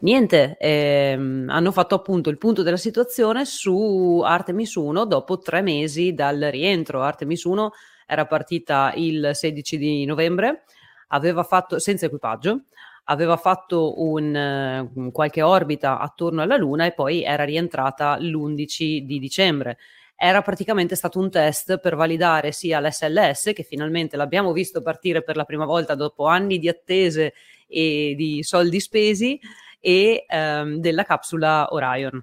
[0.00, 6.14] Niente, ehm, hanno fatto appunto il punto della situazione su Artemis 1 dopo tre mesi
[6.14, 7.02] dal rientro.
[7.02, 7.72] Artemis 1
[8.06, 10.64] era partita il 16 di novembre,
[11.08, 12.64] aveva fatto senza equipaggio,
[13.10, 19.18] aveva fatto un, uh, qualche orbita attorno alla Luna e poi era rientrata l'11 di
[19.18, 19.78] dicembre.
[20.16, 25.36] Era praticamente stato un test per validare sia l'SLS, che finalmente l'abbiamo visto partire per
[25.36, 27.34] la prima volta dopo anni di attese
[27.66, 29.40] e di soldi spesi,
[29.80, 32.22] e um, della capsula Orion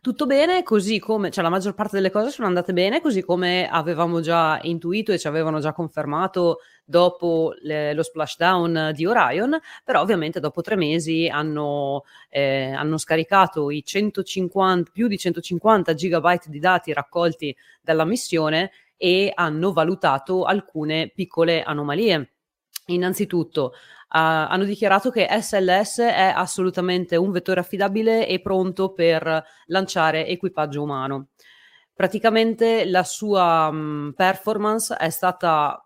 [0.00, 3.68] tutto bene, così come, cioè la maggior parte delle cose sono andate bene, così come
[3.68, 10.00] avevamo già intuito e ci avevano già confermato dopo le, lo splashdown di Orion, però
[10.00, 16.58] ovviamente dopo tre mesi hanno, eh, hanno scaricato i 150, più di 150 gigabyte di
[16.58, 22.32] dati raccolti dalla missione e hanno valutato alcune piccole anomalie.
[22.86, 23.74] Innanzitutto,
[24.08, 31.28] hanno dichiarato che SLS è assolutamente un vettore affidabile e pronto per lanciare equipaggio umano.
[31.94, 35.82] Praticamente la sua um, performance è stata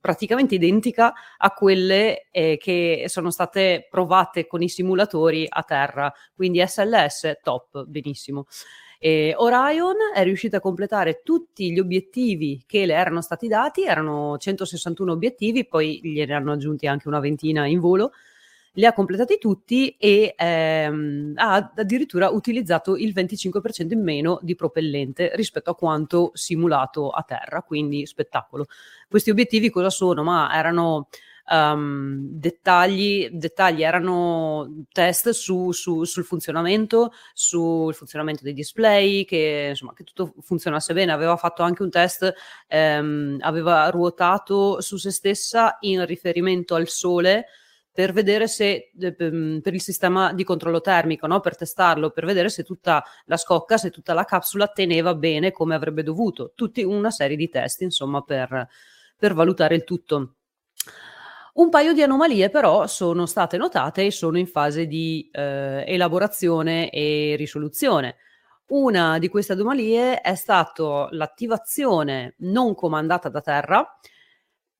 [0.00, 6.62] praticamente identica a quelle eh, che sono state provate con i simulatori a terra, quindi
[6.66, 8.46] SLS top, benissimo.
[9.04, 14.38] E Orion è riuscita a completare tutti gli obiettivi che le erano stati dati, erano
[14.38, 18.12] 161 obiettivi, poi gliene hanno aggiunti anche una ventina in volo,
[18.74, 25.32] li ha completati tutti e ehm, ha addirittura utilizzato il 25% in meno di propellente
[25.34, 28.66] rispetto a quanto simulato a terra, quindi spettacolo.
[29.08, 30.22] Questi obiettivi cosa sono?
[30.22, 31.08] Ma erano
[31.52, 39.92] um, dettagli, dettagli, erano test su, su, sul funzionamento, sul funzionamento dei display, che, insomma,
[39.92, 41.12] che tutto funzionasse bene.
[41.12, 42.32] Aveva fatto anche un test,
[42.70, 47.46] um, aveva ruotato su se stessa in riferimento al sole
[47.92, 51.40] per vedere se per il sistema di controllo termico, no?
[51.40, 55.74] per testarlo, per vedere se tutta la scocca, se tutta la capsula teneva bene come
[55.74, 56.52] avrebbe dovuto.
[56.54, 58.66] Tutti una serie di test, insomma, per,
[59.14, 60.36] per valutare il tutto.
[61.54, 66.88] Un paio di anomalie però sono state notate e sono in fase di eh, elaborazione
[66.88, 68.16] e risoluzione.
[68.68, 73.86] Una di queste anomalie è stata l'attivazione non comandata da terra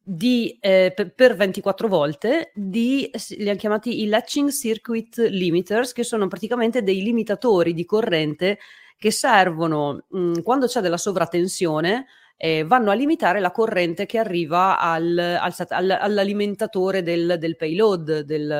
[0.02, 6.04] di, eh, per, per 24 volte di, li hanno chiamati i latching circuit limiters, che
[6.04, 8.58] sono praticamente dei limitatori di corrente
[8.96, 12.06] che servono mh, quando c'è della sovratensione
[12.44, 18.22] eh, vanno a limitare la corrente che arriva al, al, al, all'alimentatore del, del payload,
[18.22, 18.50] del,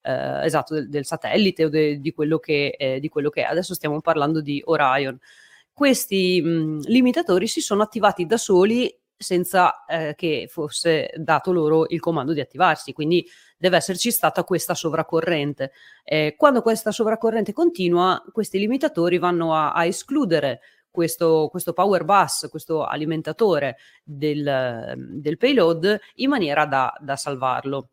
[0.00, 3.50] eh, esatto, del, del, satellite o de, di, quello che, eh, di, quello che, è.
[3.50, 5.18] Adesso stiamo parlando di Orion.
[5.72, 11.98] Questi mh, limitatori si sono attivati da soli senza eh, che fosse dato loro il
[11.98, 13.26] comando di attivarsi, quindi
[13.58, 15.72] deve esserci stata questa sovraccorrente.
[16.04, 20.60] Eh, quando questa sovraccorrente continua, questi limitatori vanno a, a escludere
[20.90, 27.90] questo, questo power bus, questo alimentatore del, del payload in maniera da, da salvarlo.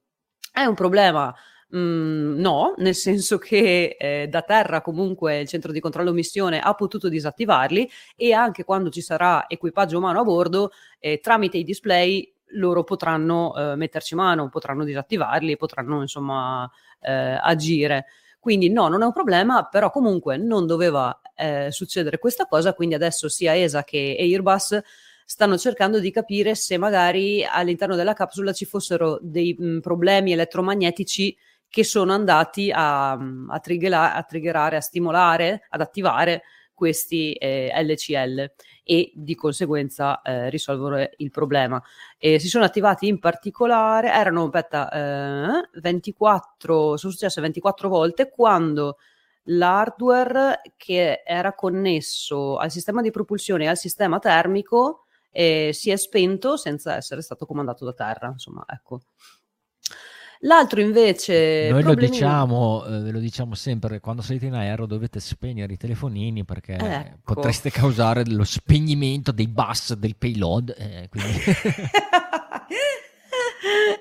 [0.52, 1.36] È un problema
[1.76, 6.74] Mm, no, nel senso che eh, da terra comunque il centro di controllo missione ha
[6.76, 12.34] potuto disattivarli e anche quando ci sarà equipaggio umano a bordo, eh, tramite i display
[12.52, 16.70] loro potranno eh, metterci mano, potranno disattivarli, potranno insomma
[17.02, 18.06] eh, agire.
[18.40, 22.96] Quindi no, non è un problema, però comunque non doveva eh, succedere questa cosa, quindi
[22.96, 24.80] adesso sia ESA che Airbus
[25.26, 30.32] stanno cercando di capire se magari all'interno della capsula ci fossero dei mh, mm, problemi
[30.32, 31.36] elettromagnetici
[31.70, 33.18] che sono andati a,
[33.62, 38.52] triggera, a triggerare, a stimolare, ad attivare questi eh, LCL
[38.90, 41.84] e di conseguenza eh, risolvere il problema.
[42.18, 48.98] E si sono attivati in particolare, erano aspetta, eh, 24, sono successe 24 volte quando
[49.50, 55.98] l'hardware che era connesso al sistema di propulsione e al sistema termico eh, si è
[55.98, 58.30] spento senza essere stato comandato da terra.
[58.30, 59.02] Insomma, ecco.
[60.42, 61.70] L'altro invece...
[61.72, 65.78] Noi lo diciamo, eh, ve lo diciamo sempre, quando salite in aereo dovete spegnere i
[65.78, 67.34] telefonini perché ecco.
[67.34, 70.76] potreste causare lo spegnimento dei bus del payload.
[70.78, 71.34] Eh, quindi...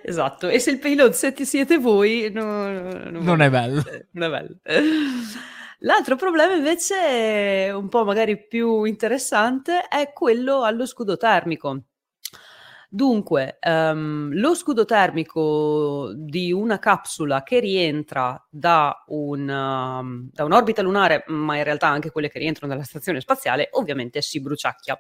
[0.05, 3.83] esatto, e se il payload siete voi no, no, non, è bello.
[4.13, 4.57] non è bello.
[5.81, 11.83] L'altro problema invece, un po' magari più interessante, è quello allo scudo termico.
[12.97, 20.81] Dunque, um, lo scudo termico di una capsula che rientra da, un, um, da un'orbita
[20.81, 24.99] lunare, ma in realtà anche quelle che rientrano dalla stazione spaziale, ovviamente si bruciacchia.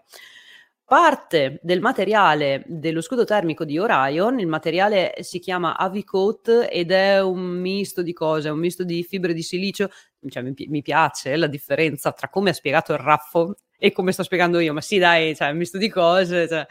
[0.85, 7.23] Parte del materiale dello scudo termico di Orion, il materiale si chiama Avicoat ed è
[7.23, 9.89] un misto di cose, un misto di fibre di silicio,
[10.29, 14.23] cioè, mi, mi, piace la differenza tra come ha spiegato il Raffo e come sto
[14.23, 16.67] spiegando io, ma sì dai, cioè, un misto di cose, cioè,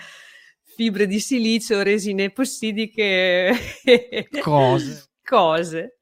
[0.75, 3.53] fibre di silicio, resine epossidiche,
[4.41, 5.09] cose.
[5.23, 5.97] cose.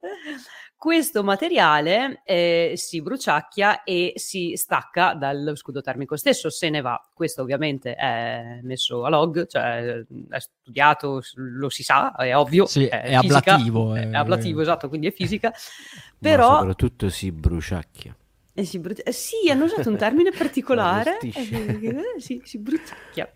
[0.75, 6.99] Questo materiale eh, si bruciacchia e si stacca dallo scudo termico stesso, se ne va.
[7.13, 12.65] Questo ovviamente è messo a log, cioè è studiato, lo si sa, è ovvio.
[12.65, 13.95] Sì, è, è ablativo.
[13.95, 15.53] È, è ablativo, esatto, quindi è fisica.
[16.19, 16.49] Però...
[16.49, 18.13] Ma soprattutto si bruciacchia.
[18.53, 21.17] Eh, si eh, sì, hanno usato un termine particolare.
[21.19, 23.33] eh, sì, si bruciacchia.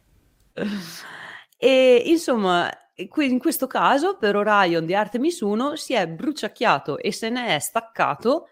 [1.57, 7.29] E insomma, in questo caso per Orion di Artemis 1 si è bruciacchiato e se
[7.29, 8.47] ne è staccato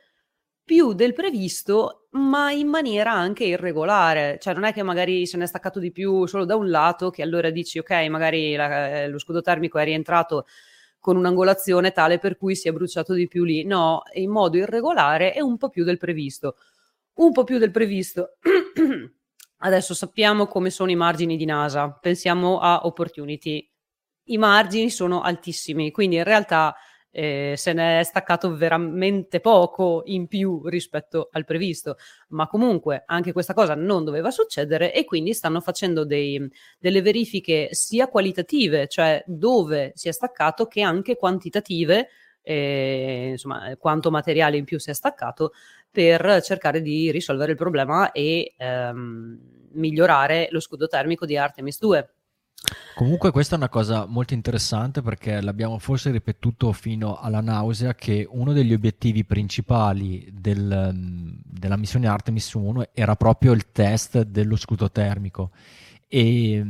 [0.63, 4.39] più del previsto, ma in maniera anche irregolare.
[4.41, 7.11] Cioè non è che magari se ne è staccato di più solo da un lato,
[7.11, 10.47] che allora dici ok, magari la, eh, lo scudo termico è rientrato
[10.99, 13.63] con un'angolazione tale per cui si è bruciato di più lì.
[13.63, 16.55] No, in modo irregolare e un po' più del previsto.
[17.15, 18.37] Un po' più del previsto
[19.65, 23.67] Adesso sappiamo come sono i margini di NASA, pensiamo a Opportunity.
[24.25, 26.75] I margini sono altissimi, quindi in realtà
[27.09, 31.95] eh, se ne è staccato veramente poco in più rispetto al previsto,
[32.29, 36.47] ma comunque anche questa cosa non doveva succedere e quindi stanno facendo dei,
[36.77, 42.09] delle verifiche sia qualitative, cioè dove si è staccato, che anche quantitative,
[42.45, 45.51] eh, insomma quanto materiale in più si è staccato
[45.89, 49.39] per cercare di risolvere il problema e ehm,
[49.71, 52.09] migliorare lo scudo termico di Artemis 2.
[52.95, 58.27] Comunque questa è una cosa molto interessante perché l'abbiamo forse ripetuto fino alla nausea che
[58.29, 64.89] uno degli obiettivi principali del, della missione Artemis 1 era proprio il test dello scudo
[64.91, 65.51] termico
[66.07, 66.63] e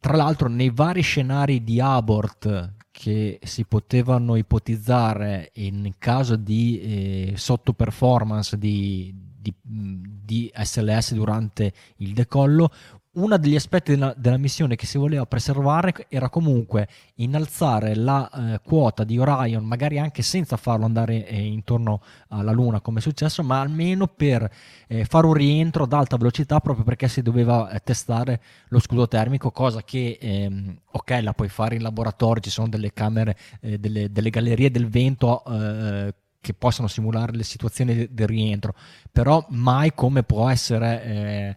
[0.00, 7.32] tra l'altro nei vari scenari di abort che si potevano ipotizzare in caso di eh,
[7.36, 12.72] sottoperformance di, di, di SLS durante il decollo,
[13.18, 18.60] uno degli aspetti della, della, missione che si voleva preservare era comunque innalzare la eh,
[18.62, 23.42] quota di Orion, magari anche senza farlo andare eh, intorno alla Luna come è successo,
[23.42, 24.50] ma almeno per
[24.86, 29.08] eh, fare un rientro ad alta velocità proprio perché si doveva eh, testare lo scudo
[29.08, 33.78] termico, cosa che ehm, ok la puoi fare in laboratorio, ci sono delle camere, eh,
[33.78, 38.74] delle, delle, gallerie del vento eh, che possono simulare le situazioni del rientro,
[39.10, 41.56] però mai come può essere eh,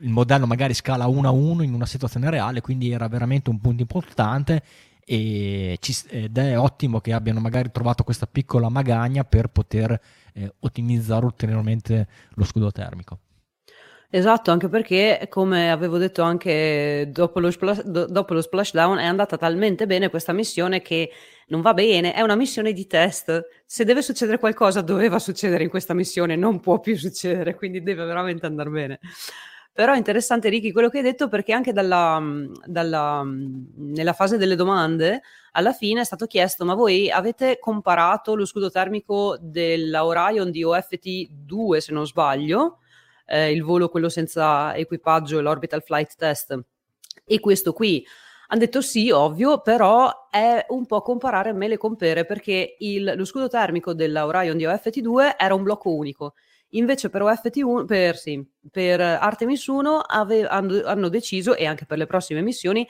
[0.00, 3.60] il modello magari scala 1 a 1 in una situazione reale, quindi era veramente un
[3.60, 4.62] punto importante
[5.06, 10.00] ci, ed è ottimo che abbiano magari trovato questa piccola magagna per poter
[10.32, 13.18] eh, ottimizzare ulteriormente lo scudo termico.
[14.08, 19.36] Esatto, anche perché, come avevo detto anche dopo lo, splash, dopo lo splashdown, è andata
[19.36, 21.10] talmente bene questa missione che
[21.48, 23.62] non va bene, è una missione di test.
[23.66, 28.04] Se deve succedere qualcosa, doveva succedere in questa missione, non può più succedere, quindi deve
[28.04, 29.00] veramente andare bene.
[29.72, 32.22] Però è interessante, Ricky, quello che hai detto, perché anche dalla,
[32.64, 38.44] dalla, nella fase delle domande, alla fine è stato chiesto: ma voi avete comparato lo
[38.44, 42.78] scudo termico della Orion di OFT 2, se non sbaglio,
[43.26, 46.56] eh, il volo quello senza equipaggio, l'orbital flight test,
[47.24, 48.06] e questo qui?
[48.48, 53.24] Hanno detto sì, ovvio, però è un po' comparare mele con pere perché il, lo
[53.24, 56.34] scudo termico della Orion di OFT2 era un blocco unico
[56.74, 61.98] Invece per OFT1, per, sì, per Artemis 1 ave, hanno, hanno, deciso, e anche per
[61.98, 62.86] le prossime missioni,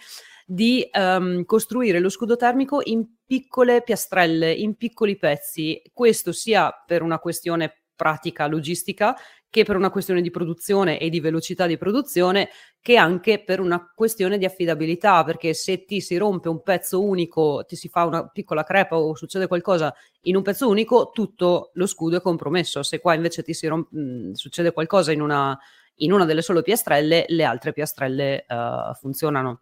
[0.47, 5.83] di um, costruire lo scudo termico in piccole piastrelle, in piccoli pezzi.
[5.93, 9.17] Questo sia per una questione pratica, logistica,
[9.55, 12.49] che per una questione di produzione e di velocità di produzione,
[12.81, 17.65] che anche per una questione di affidabilità, perché se ti si rompe un pezzo unico,
[17.65, 21.87] ti si fa una piccola crepa o succede qualcosa in un pezzo unico, tutto lo
[21.87, 22.83] scudo è compromesso.
[22.83, 25.57] Se qua invece ti si rompe, mh, succede qualcosa in una,
[25.99, 29.61] in una, delle sole piastrelle, le altre piastrelle uh, funzionano.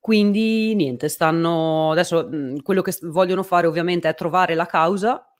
[0.00, 5.30] Quindi niente, stanno adesso mh, quello che vogliono fare ovviamente è trovare la causa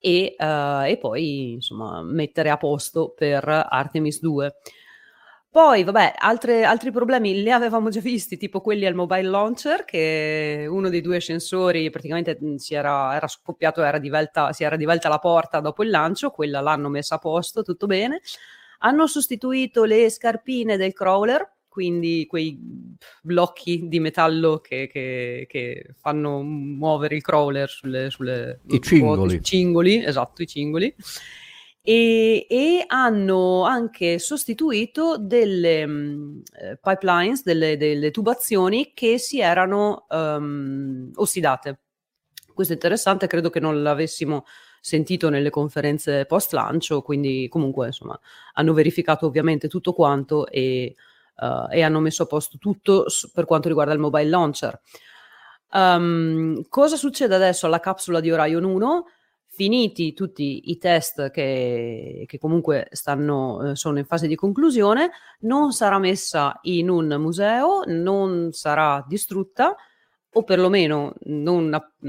[0.00, 4.54] e, uh, e poi insomma mettere a posto per Artemis 2.
[5.52, 10.64] Poi, vabbè, altre, altri problemi li avevamo già visti, tipo quelli al mobile launcher, che
[10.70, 15.18] uno dei due ascensori praticamente si era, era scoppiato, era divelta, si era divelta la
[15.18, 18.20] porta dopo il lancio, quella l'hanno messa a posto, tutto bene.
[18.78, 22.58] Hanno sostituito le scarpine del crawler, quindi quei
[23.22, 29.40] blocchi di metallo che, che, che fanno muovere il crawler sulle, sulle I cingoli.
[29.40, 30.92] cingoli, esatto, i cingoli.
[31.80, 36.42] E, e, hanno anche sostituito delle um,
[36.82, 41.78] pipelines, delle, delle, tubazioni che si erano um, ossidate.
[42.52, 44.44] Questo è interessante, credo che non l'avessimo
[44.80, 48.18] sentito nelle conferenze post lancio, quindi comunque insomma
[48.54, 50.96] hanno verificato ovviamente tutto quanto e
[51.40, 54.80] uh, e hanno messo a posto tutto per quanto riguarda il mobile launcher.
[55.72, 59.04] Um, cosa succede adesso alla capsula di Orion 1?
[59.46, 65.10] Finiti tutti i test che, che comunque stanno, eh, sono in fase di conclusione,
[65.40, 69.76] non sarà messa in un museo, non sarà distrutta,
[70.32, 72.04] o perlomeno non app-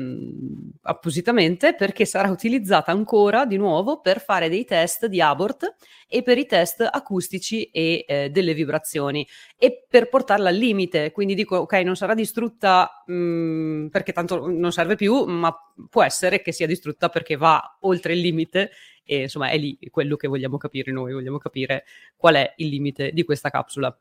[0.83, 5.75] appositamente, perché sarà utilizzata ancora di nuovo per fare dei test di abort
[6.07, 11.11] e per i test acustici e eh, delle vibrazioni e per portarla al limite.
[11.11, 15.55] Quindi dico, ok, non sarà distrutta mh, perché tanto non serve più, ma
[15.89, 18.71] può essere che sia distrutta perché va oltre il limite
[19.03, 23.11] e insomma è lì quello che vogliamo capire noi, vogliamo capire qual è il limite
[23.11, 23.97] di questa capsula.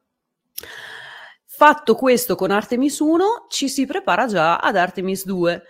[1.61, 5.63] Fatto questo con Artemis 1, ci si prepara già ad Artemis 2.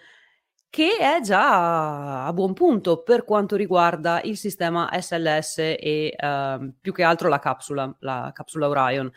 [0.70, 6.92] che è già a buon punto per quanto riguarda il sistema SLS e uh, più
[6.92, 9.10] che altro la capsula, la capsula Orion.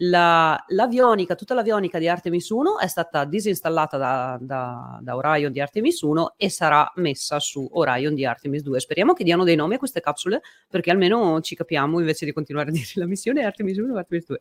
[0.00, 5.62] La, l'avionica, tutta l'avionica di Artemis 1 è stata disinstallata da, da, da, Orion di
[5.62, 8.80] Artemis 1 e sarà messa su Orion di Artemis 2.
[8.80, 12.68] Speriamo che diano dei nomi a queste capsule perché almeno ci capiamo invece di continuare
[12.68, 14.40] a dire la missione Artemis 1 e Artemis 2.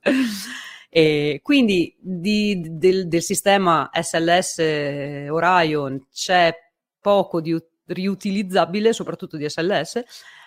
[0.89, 4.57] E quindi di, del, del, sistema SLS
[5.29, 6.55] Orion c'è
[7.01, 7.57] poco di
[7.87, 10.03] riutilizzabile, soprattutto di SLS,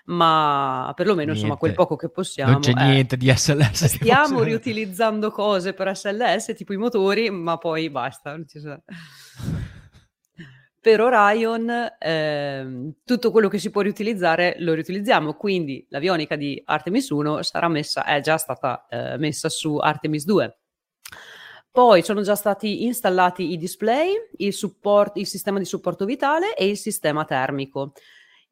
[0.07, 1.41] ma perlomeno niente.
[1.41, 2.53] insomma quel poco che possiamo.
[2.53, 3.85] Non c'è eh, niente di SLS.
[3.85, 8.37] Stiamo riutilizzando cose per SLS, tipo i motori, ma poi basta.
[10.81, 17.11] Per Orion eh, tutto quello che si può riutilizzare lo riutilizziamo, quindi l'avionica di Artemis
[17.11, 20.57] 1 sarà messa, è già stata eh, messa su Artemis 2.
[21.71, 26.67] Poi sono già stati installati i display, il, support, il sistema di supporto vitale e
[26.67, 27.93] il sistema termico.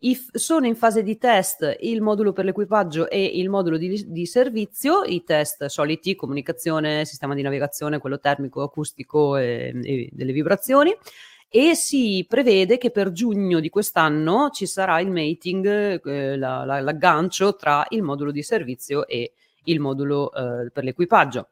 [0.00, 4.26] If, sono in fase di test il modulo per l'equipaggio e il modulo di, di,
[4.26, 10.96] servizio, i test soliti, comunicazione, sistema di navigazione, quello termico, acustico e, e delle vibrazioni
[11.48, 16.80] e si prevede che per giugno di quest'anno ci sarà il mating, eh, la, la,
[16.80, 19.32] l'aggancio tra il modulo di servizio e
[19.64, 21.48] il modulo eh, per l'equipaggio.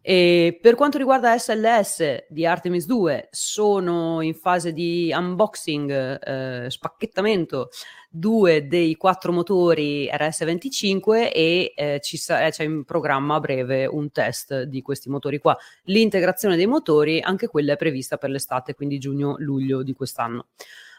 [0.00, 7.68] E per quanto riguarda SLS di Artemis 2, sono in fase di unboxing, eh, spacchettamento
[8.08, 13.86] due dei quattro motori RS25 e eh, ci sa- eh, c'è in programma a breve
[13.86, 15.56] un test di questi motori qua.
[15.84, 20.46] L'integrazione dei motori, anche quella è prevista per l'estate, quindi giugno-luglio di quest'anno.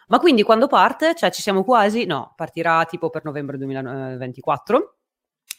[0.08, 1.14] Ma quindi quando parte?
[1.16, 2.06] Cioè ci siamo quasi?
[2.06, 4.96] No, partirà tipo per novembre 2024,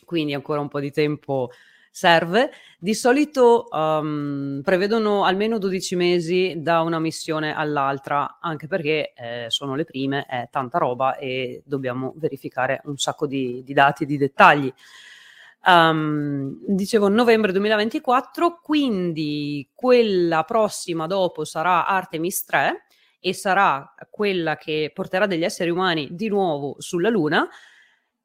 [0.04, 1.50] quindi ancora un po' di tempo
[1.90, 2.50] serve.
[2.78, 9.74] Di solito um, prevedono almeno 12 mesi da una missione all'altra, anche perché eh, sono
[9.74, 14.16] le prime, è tanta roba e dobbiamo verificare un sacco di, di dati e di
[14.16, 14.72] dettagli.
[15.66, 22.86] Um, dicevo novembre 2024, quindi quella prossima dopo sarà Artemis 3
[23.20, 27.46] e sarà quella che porterà degli esseri umani di nuovo sulla Luna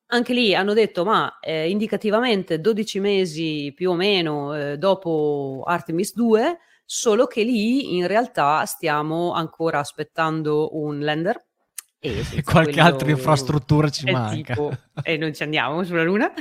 [0.07, 6.13] anche lì hanno detto, ma eh, indicativamente 12 mesi più o meno eh, dopo Artemis
[6.13, 11.43] 2, solo che lì in realtà stiamo ancora aspettando un lander.
[11.99, 12.87] E, e qualche quello...
[12.87, 14.53] altra infrastruttura ci manca.
[14.53, 16.31] Tipo, e non ci andiamo sulla Luna.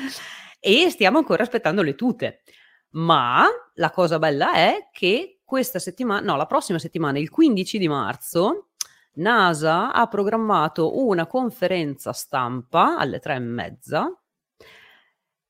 [0.61, 2.43] E stiamo ancora aspettando le tute.
[2.91, 7.89] Ma la cosa bella è che questa settimana, no, la prossima settimana, il 15 di
[7.89, 8.69] marzo,
[9.15, 14.19] NASA ha programmato una conferenza stampa alle tre e mezza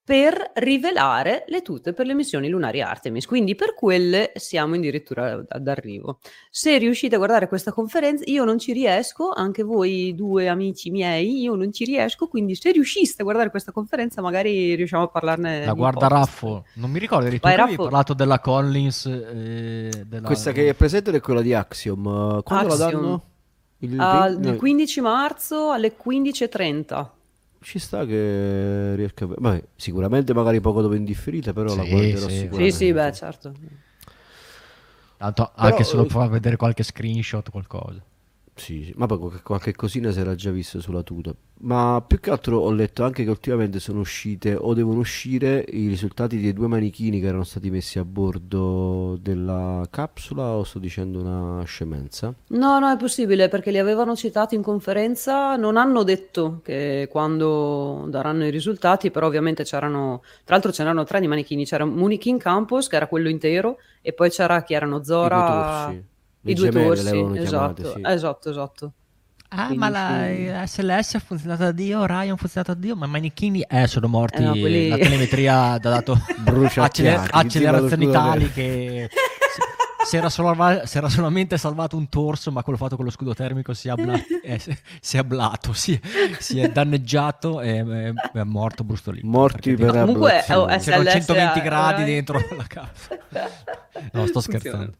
[0.05, 3.25] per rivelare le tute per le missioni lunari Artemis.
[3.25, 6.19] Quindi per quelle siamo addirittura d'arrivo.
[6.51, 11.41] Se riuscite a guardare questa conferenza, io non ci riesco, anche voi due amici miei,
[11.41, 15.65] io non ci riesco, quindi se riusciste a guardare questa conferenza magari riusciamo a parlarne.
[15.65, 19.07] La guarda Raffo, non mi ricordo, eri tu Vai, hai parlato della Collins.
[19.07, 20.27] Eh, della...
[20.27, 22.43] Questa che è presente è quella di Axiom.
[22.43, 22.79] Quando Axiom.
[22.79, 23.23] la danno?
[23.79, 27.09] Il, uh, il 15 marzo alle 15.30.
[27.61, 29.29] Ci sta che riesca a...
[29.39, 32.49] Vabbè, sicuramente magari poco dopo in differita, però sì, la guarderò sì.
[32.53, 33.53] Sì, sì, beh, certo.
[35.17, 38.03] Tanto anche però, se lo fa vedere qualche screenshot, qualcosa.
[38.57, 41.35] Sì, sì, ma poi qualche, cosina si era già vista sulla tuta.
[41.63, 45.89] Ma più che altro ho letto anche che ultimamente sono uscite o devono uscire i
[45.89, 51.21] risultati dei due manichini che erano stati messi a bordo della capsula o sto dicendo
[51.21, 52.33] una scemenza?
[52.49, 58.07] No, no, è possibile perché li avevano citati in conferenza, non hanno detto che quando
[58.09, 62.87] daranno i risultati, però ovviamente c'erano, tra l'altro c'erano tre di manichini, c'era Munikin Campus
[62.87, 65.91] che era quello intero e poi c'era chi erano Zora...
[65.91, 66.13] I
[66.53, 68.01] due torsi, esatto, chiamate, sì.
[68.05, 68.93] esatto, esatto.
[69.57, 73.07] Ah, Quindi ma la SLS ha funzionato da Dio, Orion ha funzionato da Dio, ma
[73.07, 74.43] i manichini eh, sono morti.
[74.43, 74.89] Eh no, quelli...
[74.89, 76.19] La telemetria ha dato
[76.77, 79.09] acceler- accelerazioni tali che
[80.05, 83.33] si era, solo, si era, solamente salvato un torso, ma quello fatto con lo scudo
[83.33, 84.61] termico si è, abla- eh,
[85.01, 86.01] si è ablato, si,
[86.39, 89.27] si, è danneggiato e è, è morto brustolito.
[89.27, 93.21] Morti per no, Comunque, oh, c'erano 120 gradi dentro la capsula.
[94.13, 94.95] No, sto scherzando.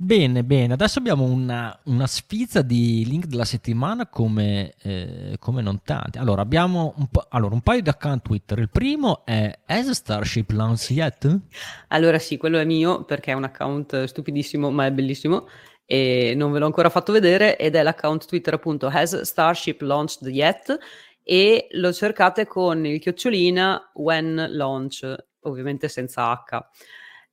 [0.00, 5.82] Bene, bene, adesso abbiamo una, una sfizza di link della settimana come, eh, come non
[5.82, 6.18] tanti.
[6.18, 8.60] Allora, abbiamo un, po- allora, un paio di account Twitter.
[8.60, 11.40] Il primo è Has Starship Launched Yet?
[11.88, 15.48] Allora sì, quello è mio perché è un account stupidissimo ma è bellissimo
[15.84, 20.28] e non ve l'ho ancora fatto vedere ed è l'account Twitter appunto Has Starship Launched
[20.28, 20.78] Yet
[21.24, 26.68] e lo cercate con il chiocciolina when launch, ovviamente senza H.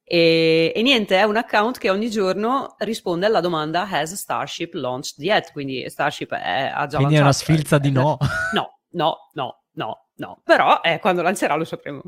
[0.08, 5.18] E, e, niente, è un account che ogni giorno risponde alla domanda Has Starship launched
[5.18, 5.51] yet?
[5.51, 7.16] Quindi Starship è, ha già Quindi lanciato.
[7.16, 8.18] è una sfilza di no.
[8.53, 10.41] No, no, no, no, no.
[10.43, 12.03] Però eh, quando lancerà lo sapremo.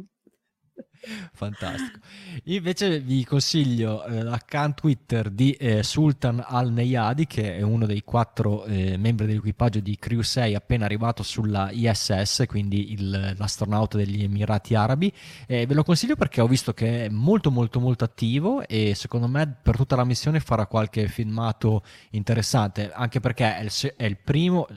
[1.34, 2.00] Fantastico.
[2.46, 8.04] Invece vi consiglio eh, l'account Twitter di eh, Sultan Al Neyadi, che è uno dei
[8.04, 14.24] quattro eh, membri dell'equipaggio di Crew 6 appena arrivato sulla ISS, quindi il, l'astronauta degli
[14.24, 15.12] Emirati Arabi.
[15.48, 19.56] ve lo consiglio perché ho visto che è molto molto molto attivo e secondo me
[19.62, 24.68] per tutta la missione farà qualche filmato interessante, anche perché è il, è il primo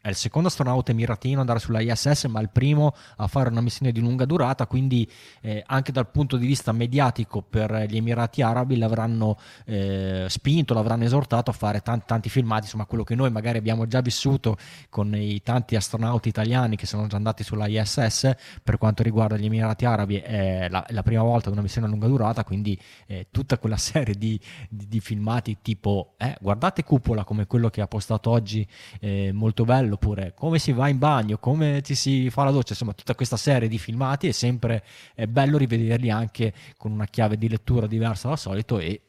[0.00, 3.60] è il secondo astronauta emiratino ad andare sulla ISS, ma il primo a fare una
[3.60, 5.08] missione di lunga durata, quindi
[5.40, 11.04] eh, anche dal punto di vista mediatico per gli Emirati Arabi l'avranno eh, spinto, l'avranno
[11.04, 14.56] esortato a fare tanti, tanti, filmati, insomma quello che noi magari abbiamo già vissuto
[14.88, 18.32] con i tanti astronauti italiani che sono già andati sulla ISS,
[18.64, 22.08] per quanto riguarda gli Emirati Arabi è la, la prima volta una missione a lunga
[22.08, 22.76] durata, quindi
[23.06, 27.80] eh, tutta quella serie di, di, di filmati tipo eh, guardate Cupola come quello che
[27.80, 28.66] ha postato oggi
[28.98, 32.72] eh, molto bello, oppure come si va in bagno, come ci si fa la doccia,
[32.72, 34.82] insomma tutta questa serie di filmati è sempre
[35.14, 39.02] è bello rivederli anche con una chiave di lettura diversa dal solito e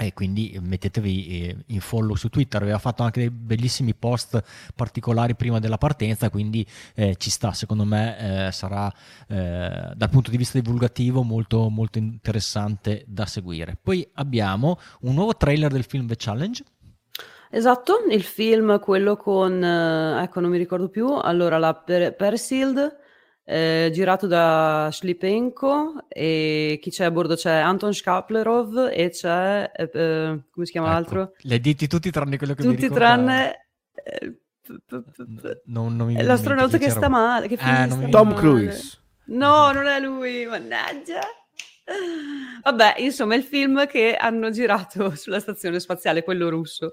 [0.00, 4.40] e quindi mettetevi eh, in follow su Twitter, aveva fatto anche dei bellissimi post
[4.76, 6.64] particolari prima della partenza, quindi
[6.94, 8.92] eh, ci sta, secondo me eh, sarà
[9.26, 13.76] eh, dal punto di vista divulgativo molto, molto interessante da seguire.
[13.82, 16.62] Poi abbiamo un nuovo trailer del film The Challenge,
[17.50, 22.96] Esatto, il film, quello con, eh, ecco, non mi ricordo più, allora la per- Persild,
[23.44, 27.34] eh, girato da Shlipenko e chi c'è a bordo?
[27.34, 31.32] C'è Anton Shkaplerov e c'è, eh, eh, come si chiama ecco, l'altro?
[31.38, 33.04] Le diti tutti tranne quello che tutti mi ricorda.
[33.04, 33.68] tranne...
[33.94, 34.36] Eh,
[35.64, 38.38] non, non mi è l'astronauta che sta male, che eh, Tom male.
[38.38, 38.98] Cruise.
[39.28, 41.20] No, non è lui, mannaggia.
[42.62, 46.92] Vabbè, insomma, è il film che hanno girato sulla stazione spaziale, quello russo.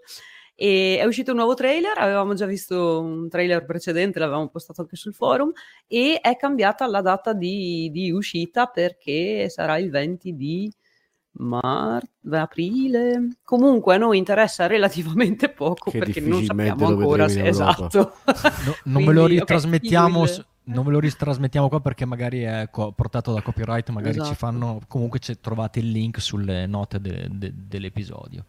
[0.56, 4.96] E è uscito un nuovo trailer, avevamo già visto un trailer precedente, l'avevamo postato anche
[4.96, 5.52] sul forum,
[5.86, 10.72] e è cambiata la data di, di uscita perché sarà il 20 di
[11.38, 13.38] marzo, aprile.
[13.44, 18.14] Comunque a noi interessa relativamente poco che perché non sappiamo ancora se esatto.
[18.26, 18.34] No,
[18.66, 20.22] non Quindi, me lo ritrasmettiamo.
[20.22, 24.30] Okay, non ve lo ritrasmettiamo qua perché magari è co- portato da copyright, magari esatto.
[24.30, 24.80] ci fanno.
[24.88, 28.46] Comunque trovate il link sulle note de- de- dell'episodio.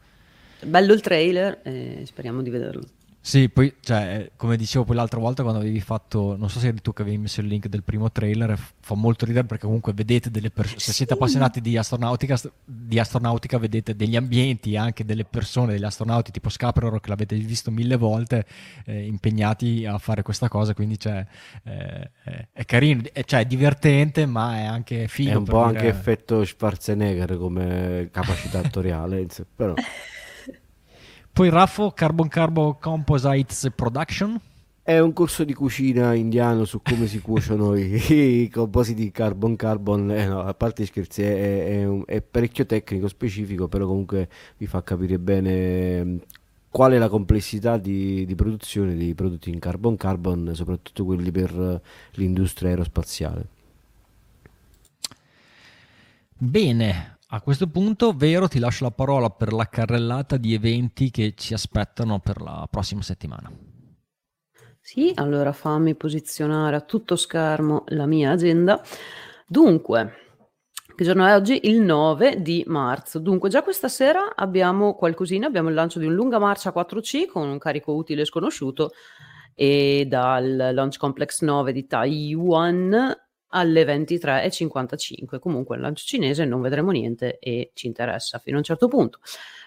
[0.67, 2.83] Bello il trailer e speriamo di vederlo.
[3.27, 6.81] Sì, poi, cioè, come dicevo poi l'altra volta quando avevi fatto, non so se eri
[6.81, 10.31] tu che avevi messo il link del primo trailer, fa molto ridere perché comunque vedete
[10.31, 15.73] delle persone, se siete appassionati di astronautica, di astronautica vedete degli ambienti, anche delle persone,
[15.73, 18.47] degli astronauti tipo Scaprero che l'avete visto mille volte,
[18.85, 21.27] eh, impegnati a fare questa cosa, quindi cioè,
[21.65, 22.11] eh,
[22.53, 25.31] è carino, è, cioè, è divertente ma è anche figo.
[25.33, 25.79] È un po' dire...
[25.79, 29.75] anche effetto Schwarzenegger come capacità attoriale, però...
[31.37, 34.41] Poi Raffo, Carbon Carbon Composites Production.
[34.83, 40.11] È un corso di cucina indiano su come si cuociono i, i, compositi carbon carbon,
[40.13, 44.65] eh no, a parte scherzi, è, è, un, è, parecchio tecnico, specifico, però comunque vi
[44.65, 46.17] fa capire bene mm,
[46.71, 51.83] qual è la complessità di, di produzione di prodotti in carbon carbon, soprattutto quelli per
[52.13, 53.47] l'industria aerospaziale.
[56.39, 61.35] Bene, a questo punto, Vero, ti lascio la parola per la carrellata di eventi che
[61.37, 63.53] ci aspettano per la prossima settimana.
[64.81, 68.83] Sì, allora fammi posizionare a tutto schermo la mia agenda.
[69.47, 70.15] Dunque,
[70.95, 71.69] che giorno è oggi?
[71.69, 73.19] Il 9 di marzo.
[73.19, 77.49] Dunque, già questa sera abbiamo qualcosina, abbiamo il lancio di un lunga marcia 4C con
[77.49, 78.93] un carico utile sconosciuto
[79.55, 85.39] e dal Launch Complex 9 di Taiwan alle 23.55.
[85.39, 89.21] Comunque il lancio cinese non vedremo niente e ci interessa fino a un certo punto.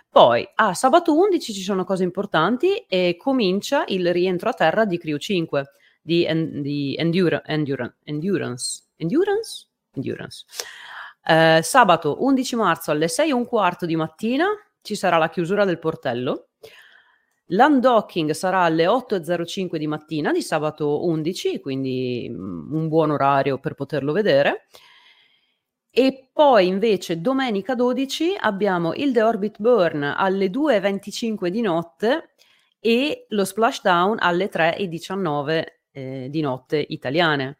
[0.09, 4.97] Poi a sabato 11 ci sono cose importanti e comincia il rientro a terra di
[4.97, 5.71] Crew 5
[6.01, 8.83] di, en- di endura- endura- Endurance.
[8.95, 9.67] Endurance?
[9.93, 10.45] Endurance.
[11.25, 14.47] Eh, sabato 11 marzo alle 6 e un quarto di mattina
[14.81, 16.48] ci sarà la chiusura del portello
[17.51, 23.73] L'undocking sarà alle 8.05 di mattina di sabato 11, quindi mm, un buon orario per
[23.73, 24.67] poterlo vedere.
[25.91, 32.33] E poi invece domenica 12 abbiamo il The Orbit Burn alle 2.25 di notte
[32.79, 37.57] e lo splashdown alle 3.19 eh, di notte italiane.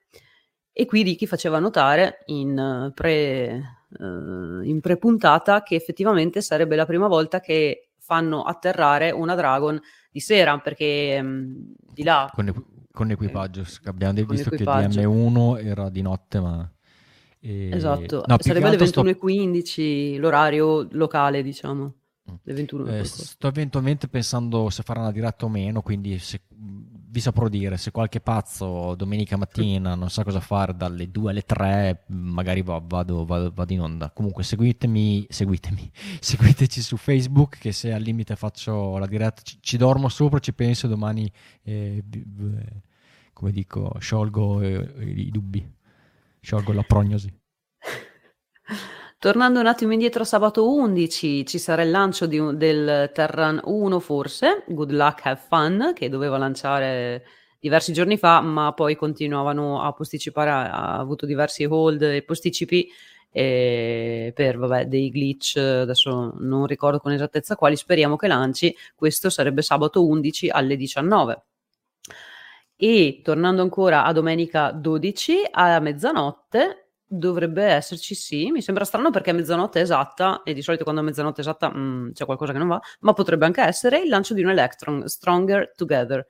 [0.72, 7.08] E qui Ricky faceva notare in, pre, uh, in pre-puntata che effettivamente sarebbe la prima
[7.08, 9.80] volta che fanno atterrare una Dragon
[10.10, 11.54] di sera perché mh, mm,
[11.94, 16.72] di là con, con equipaggio eh, abbiamo visto che il DM1 era di notte ma
[17.40, 17.70] E...
[17.72, 20.20] Esatto, no, sarebbe alle 21.15 sto...
[20.20, 21.94] l'orario locale, diciamo.
[22.30, 22.36] Mm.
[22.44, 26.42] Le 21 eh, sto eventualmente pensando se farà una diretta o meno, quindi se,
[27.12, 31.42] vi saprò dire se qualche pazzo domenica mattina non sa cosa fare dalle 2 alle
[31.42, 34.12] 3, magari vado, vado, vado in onda.
[34.12, 39.78] Comunque seguitemi, seguitemi, seguiteci su Facebook che se al limite faccio la diretta ci, ci
[39.78, 41.32] dormo sopra, ci penso domani,
[41.64, 42.04] eh,
[43.34, 45.68] come dico, sciolgo eh, i dubbi,
[46.40, 47.34] sciolgo la prognosi.
[49.22, 54.64] Tornando un attimo indietro, sabato 11 ci sarà il lancio un, del Terran 1 forse,
[54.66, 57.26] Good Luck Have Fun, che doveva lanciare
[57.60, 62.90] diversi giorni fa, ma poi continuavano a posticipare, ha avuto diversi hold e posticipi
[63.30, 69.30] eh, per vabbè, dei glitch, adesso non ricordo con esattezza quali, speriamo che lanci, questo
[69.30, 71.44] sarebbe sabato 11 alle 19.
[72.78, 78.52] E tornando ancora a domenica 12 a mezzanotte Dovrebbe esserci, sì.
[78.52, 82.12] Mi sembra strano perché è mezzanotte esatta, e di solito quando è mezzanotte esatta mm,
[82.12, 85.74] c'è qualcosa che non va, ma potrebbe anche essere il lancio di un Electron, Stronger
[85.76, 86.24] Together.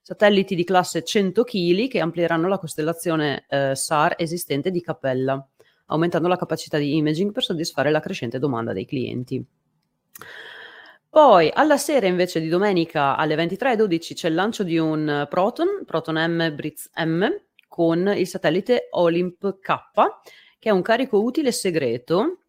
[0.00, 5.46] Satelliti di classe 100 kg che amplieranno la costellazione eh, SAR esistente di Capella,
[5.88, 9.44] aumentando la capacità di imaging per soddisfare la crescente domanda dei clienti.
[11.10, 16.14] Poi alla sera invece di domenica alle 23.12 c'è il lancio di un Proton, Proton
[16.16, 17.28] M Britz M,
[17.72, 19.74] con il satellite Olymp K,
[20.58, 22.40] che è un carico utile segreto.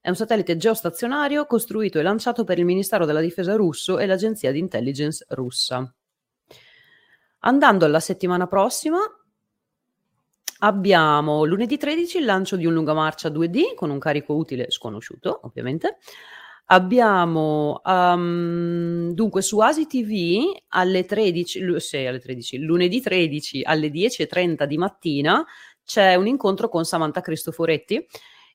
[0.00, 4.52] È un satellite geostazionario costruito e lanciato per il Ministero della Difesa russo e l'Agenzia
[4.52, 5.92] di Intelligence russa.
[7.40, 8.98] Andando alla settimana prossima,
[10.60, 15.98] abbiamo lunedì 13 il lancio di un lungamarcia 2D con un carico utile sconosciuto, ovviamente.
[16.70, 24.64] Abbiamo um, dunque su Asi TV alle 13, sì, alle 13, lunedì 13 alle 10.30
[24.64, 25.42] di mattina
[25.82, 28.06] c'è un incontro con Samantha Cristoforetti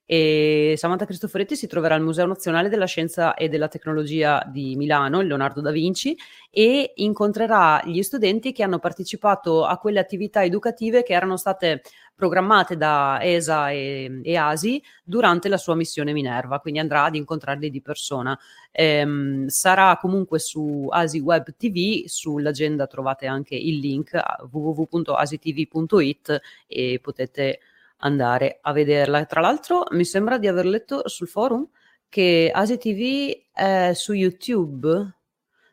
[0.05, 5.21] e Samantha Cristoforetti si troverà al Museo Nazionale della Scienza e della Tecnologia di Milano,
[5.21, 6.17] il Leonardo da Vinci,
[6.49, 11.81] e incontrerà gli studenti che hanno partecipato a quelle attività educative che erano state
[12.15, 17.69] programmate da ESA e, e ASI durante la sua missione Minerva, quindi andrà ad incontrarli
[17.69, 18.37] di persona.
[18.71, 24.19] Ehm, sarà comunque su ASI Web TV, sull'agenda trovate anche il link
[24.51, 27.59] www.asitv.it e potete
[27.97, 29.25] andare a vederla.
[29.25, 31.67] Tra l'altro, mi sembra di aver letto sul forum
[32.09, 35.17] che Asi TV è su YouTube.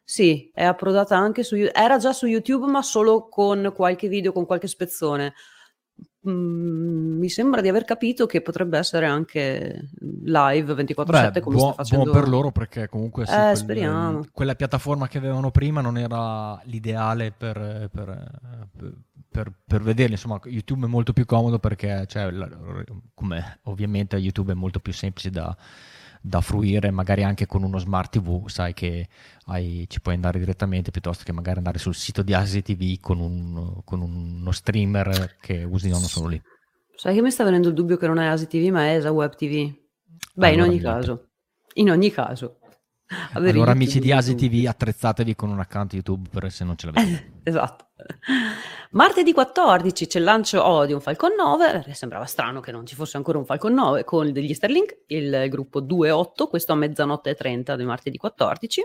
[0.03, 1.79] Sì, è approdata anche su YouTube.
[1.79, 5.35] Era già su YouTube, ma solo con qualche video, con qualche spezzone.
[6.29, 9.89] Mm, mi sembra di aver capito che potrebbe essere anche
[10.25, 14.55] live 24/7 come buon, sta facendo buon per loro perché comunque sì, eh, quel, quella
[14.55, 18.95] piattaforma che avevano prima non era l'ideale per, per, per
[19.31, 20.13] per, per vederli.
[20.13, 22.49] Insomma, YouTube è molto più comodo perché, cioè, la,
[23.15, 25.57] come ovviamente YouTube è molto più semplice da,
[26.21, 29.09] da, fruire, magari anche con uno smart TV, sai che
[29.47, 33.21] hai, ci puoi andare direttamente piuttosto che magari andare sul sito di Asi TV con,
[33.21, 36.43] un, con uno streamer che usi non solo lì.
[36.95, 39.11] Sai che mi sta venendo il dubbio che non è Asi TV ma è Esa
[39.11, 39.73] Web TV?
[40.35, 41.29] Beh, allora, in ogni caso.
[41.75, 42.60] In ogni caso.
[43.33, 46.87] Allora, YouTube, amici di Asi TV, attrezzatevi con un account YouTube per se non ce
[46.87, 47.33] l'avete.
[47.43, 47.87] esatto.
[48.93, 52.95] Martedì 14 c'è il lancio oh, di un Falcon 9, sembrava strano che non ci
[52.95, 57.35] fosse ancora un Falcon 9 con degli Starlink, il gruppo 2.8, questo a mezzanotte e
[57.35, 58.83] 30 di martedì 14.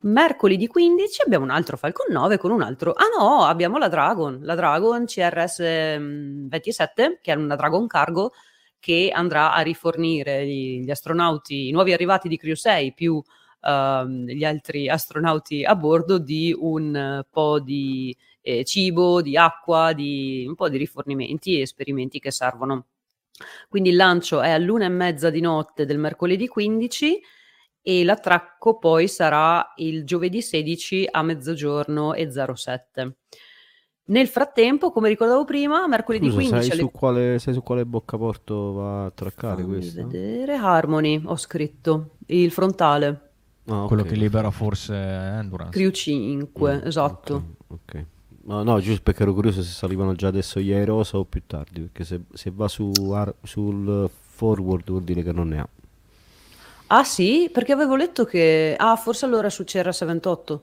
[0.00, 2.92] Mercoledì 15 abbiamo un altro Falcon 9 con un altro...
[2.92, 8.32] Ah no, abbiamo la Dragon, la Dragon CRS 27, che è una Dragon Cargo
[8.84, 14.06] che andrà a rifornire gli, gli astronauti, i nuovi arrivati di Crew 6 più uh,
[14.06, 20.54] gli altri astronauti a bordo di un po' di eh, cibo, di acqua, di un
[20.54, 22.88] po' di rifornimenti e esperimenti che servono.
[23.70, 27.20] Quindi il lancio è all'una e mezza di notte del mercoledì 15
[27.80, 33.16] e l'attracco poi sarà il giovedì 16 a mezzogiorno e 07.
[34.06, 36.80] Nel frattempo, come ricordavo prima, mercoledì Scusa, 15 sai, alle...
[36.80, 40.06] su quale, sai su quale boccaporto va a attraccare Fammi questo?
[40.06, 43.20] vedere Harmony, ho scritto, il frontale.
[43.66, 45.70] Ah, Quello che libera forse Endurance.
[45.70, 47.34] Crew 5, mm, esatto.
[47.66, 47.78] Ok.
[47.82, 48.06] okay.
[48.46, 51.80] No, no, giusto perché ero curioso se salivano già adesso gli Aerosa o più tardi,
[51.80, 52.92] perché se, se va su,
[53.42, 55.68] sul forward vuol dire che non ne ha.
[56.88, 57.48] Ah sì?
[57.50, 58.76] Perché avevo letto che...
[58.78, 60.58] Ah, forse allora su CR78.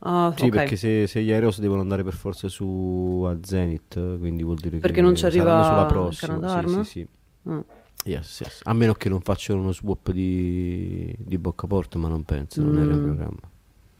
[0.00, 0.58] Ah, sì, okay.
[0.60, 4.78] perché se, se, gli Aeros devono andare per forza su a Zenith, quindi vuol dire
[4.78, 6.62] perché che non ci arriva sulla prossima.
[6.62, 7.08] Sì, sì, sì.
[7.50, 7.60] Mm.
[8.04, 8.60] Yes, yes.
[8.62, 12.82] A meno che non facciano uno swap di, di boccaporto, ma non penso, non mm.
[12.82, 13.40] era il programma.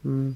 [0.07, 0.31] Mm.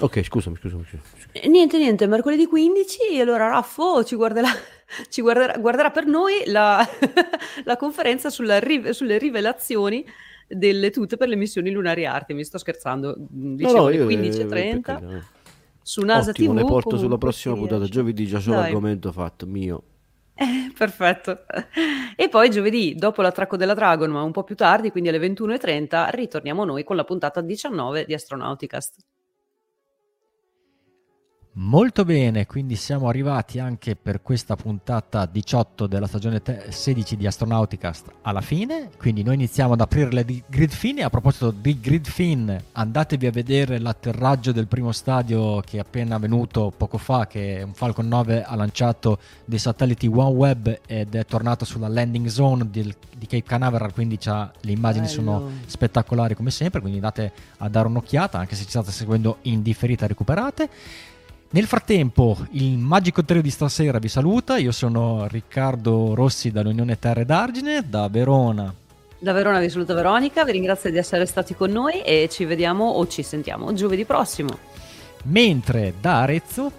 [0.00, 0.84] Ok, scusami, scusami.
[0.84, 1.48] scusami.
[1.48, 4.48] Niente, niente, mercoledì 15, allora Raffo ci guarderà,
[5.10, 6.86] ci guarderà, guarderà per noi la,
[7.64, 8.58] la conferenza sulla,
[8.90, 10.04] sulle rivelazioni
[10.48, 12.34] delle tute per le missioni lunari Arte.
[12.34, 15.22] Mi sto scherzando, dicevo no, no, 15.30 eh,
[15.82, 16.58] su NASA Ottimo, TV.
[16.58, 17.84] ne porto sulla prossima puntata.
[17.84, 19.82] Giovedì già c'ho l'argomento fatto mio.
[20.40, 21.40] Eh, perfetto.
[22.14, 26.10] E poi giovedì, dopo l'attracco della Dragon, ma un po' più tardi, quindi alle 21.30,
[26.10, 29.04] ritorniamo noi con la puntata 19 di Astronauticast.
[31.60, 38.12] Molto bene, quindi siamo arrivati anche per questa puntata 18 della stagione 16 di Astronauticast
[38.22, 42.06] alla fine, quindi noi iniziamo ad aprire le grid fin e a proposito di grid
[42.06, 47.60] fin andatevi a vedere l'atterraggio del primo stadio che è appena avvenuto poco fa, che
[47.64, 52.82] un Falcon 9 ha lanciato dei satelliti OneWeb ed è tornato sulla landing zone di,
[53.16, 55.22] di Cape Canaveral, quindi le immagini Bello.
[55.22, 59.60] sono spettacolari come sempre, quindi andate a dare un'occhiata, anche se ci state seguendo in
[59.60, 60.70] differita recuperate.
[61.50, 64.58] Nel frattempo, il magico trio di stasera vi saluta.
[64.58, 68.74] Io sono Riccardo Rossi dall'Unione Terre d'Argine, da Verona.
[69.18, 72.84] Da Verona vi saluta Veronica, vi ringrazio di essere stati con noi e ci vediamo
[72.84, 74.58] o ci sentiamo giovedì prossimo.
[75.24, 76.70] Mentre da Arezzo.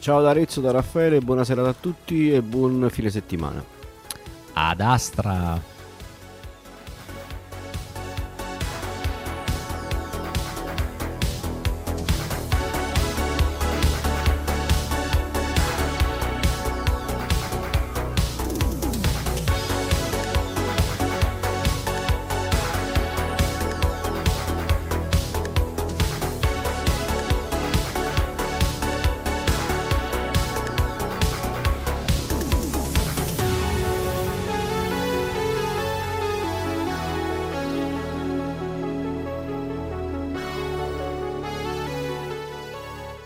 [0.00, 3.64] Ciao da Arezzo, da Raffaele, buonasera a tutti e buon fine settimana.
[4.54, 5.60] Ad Astra.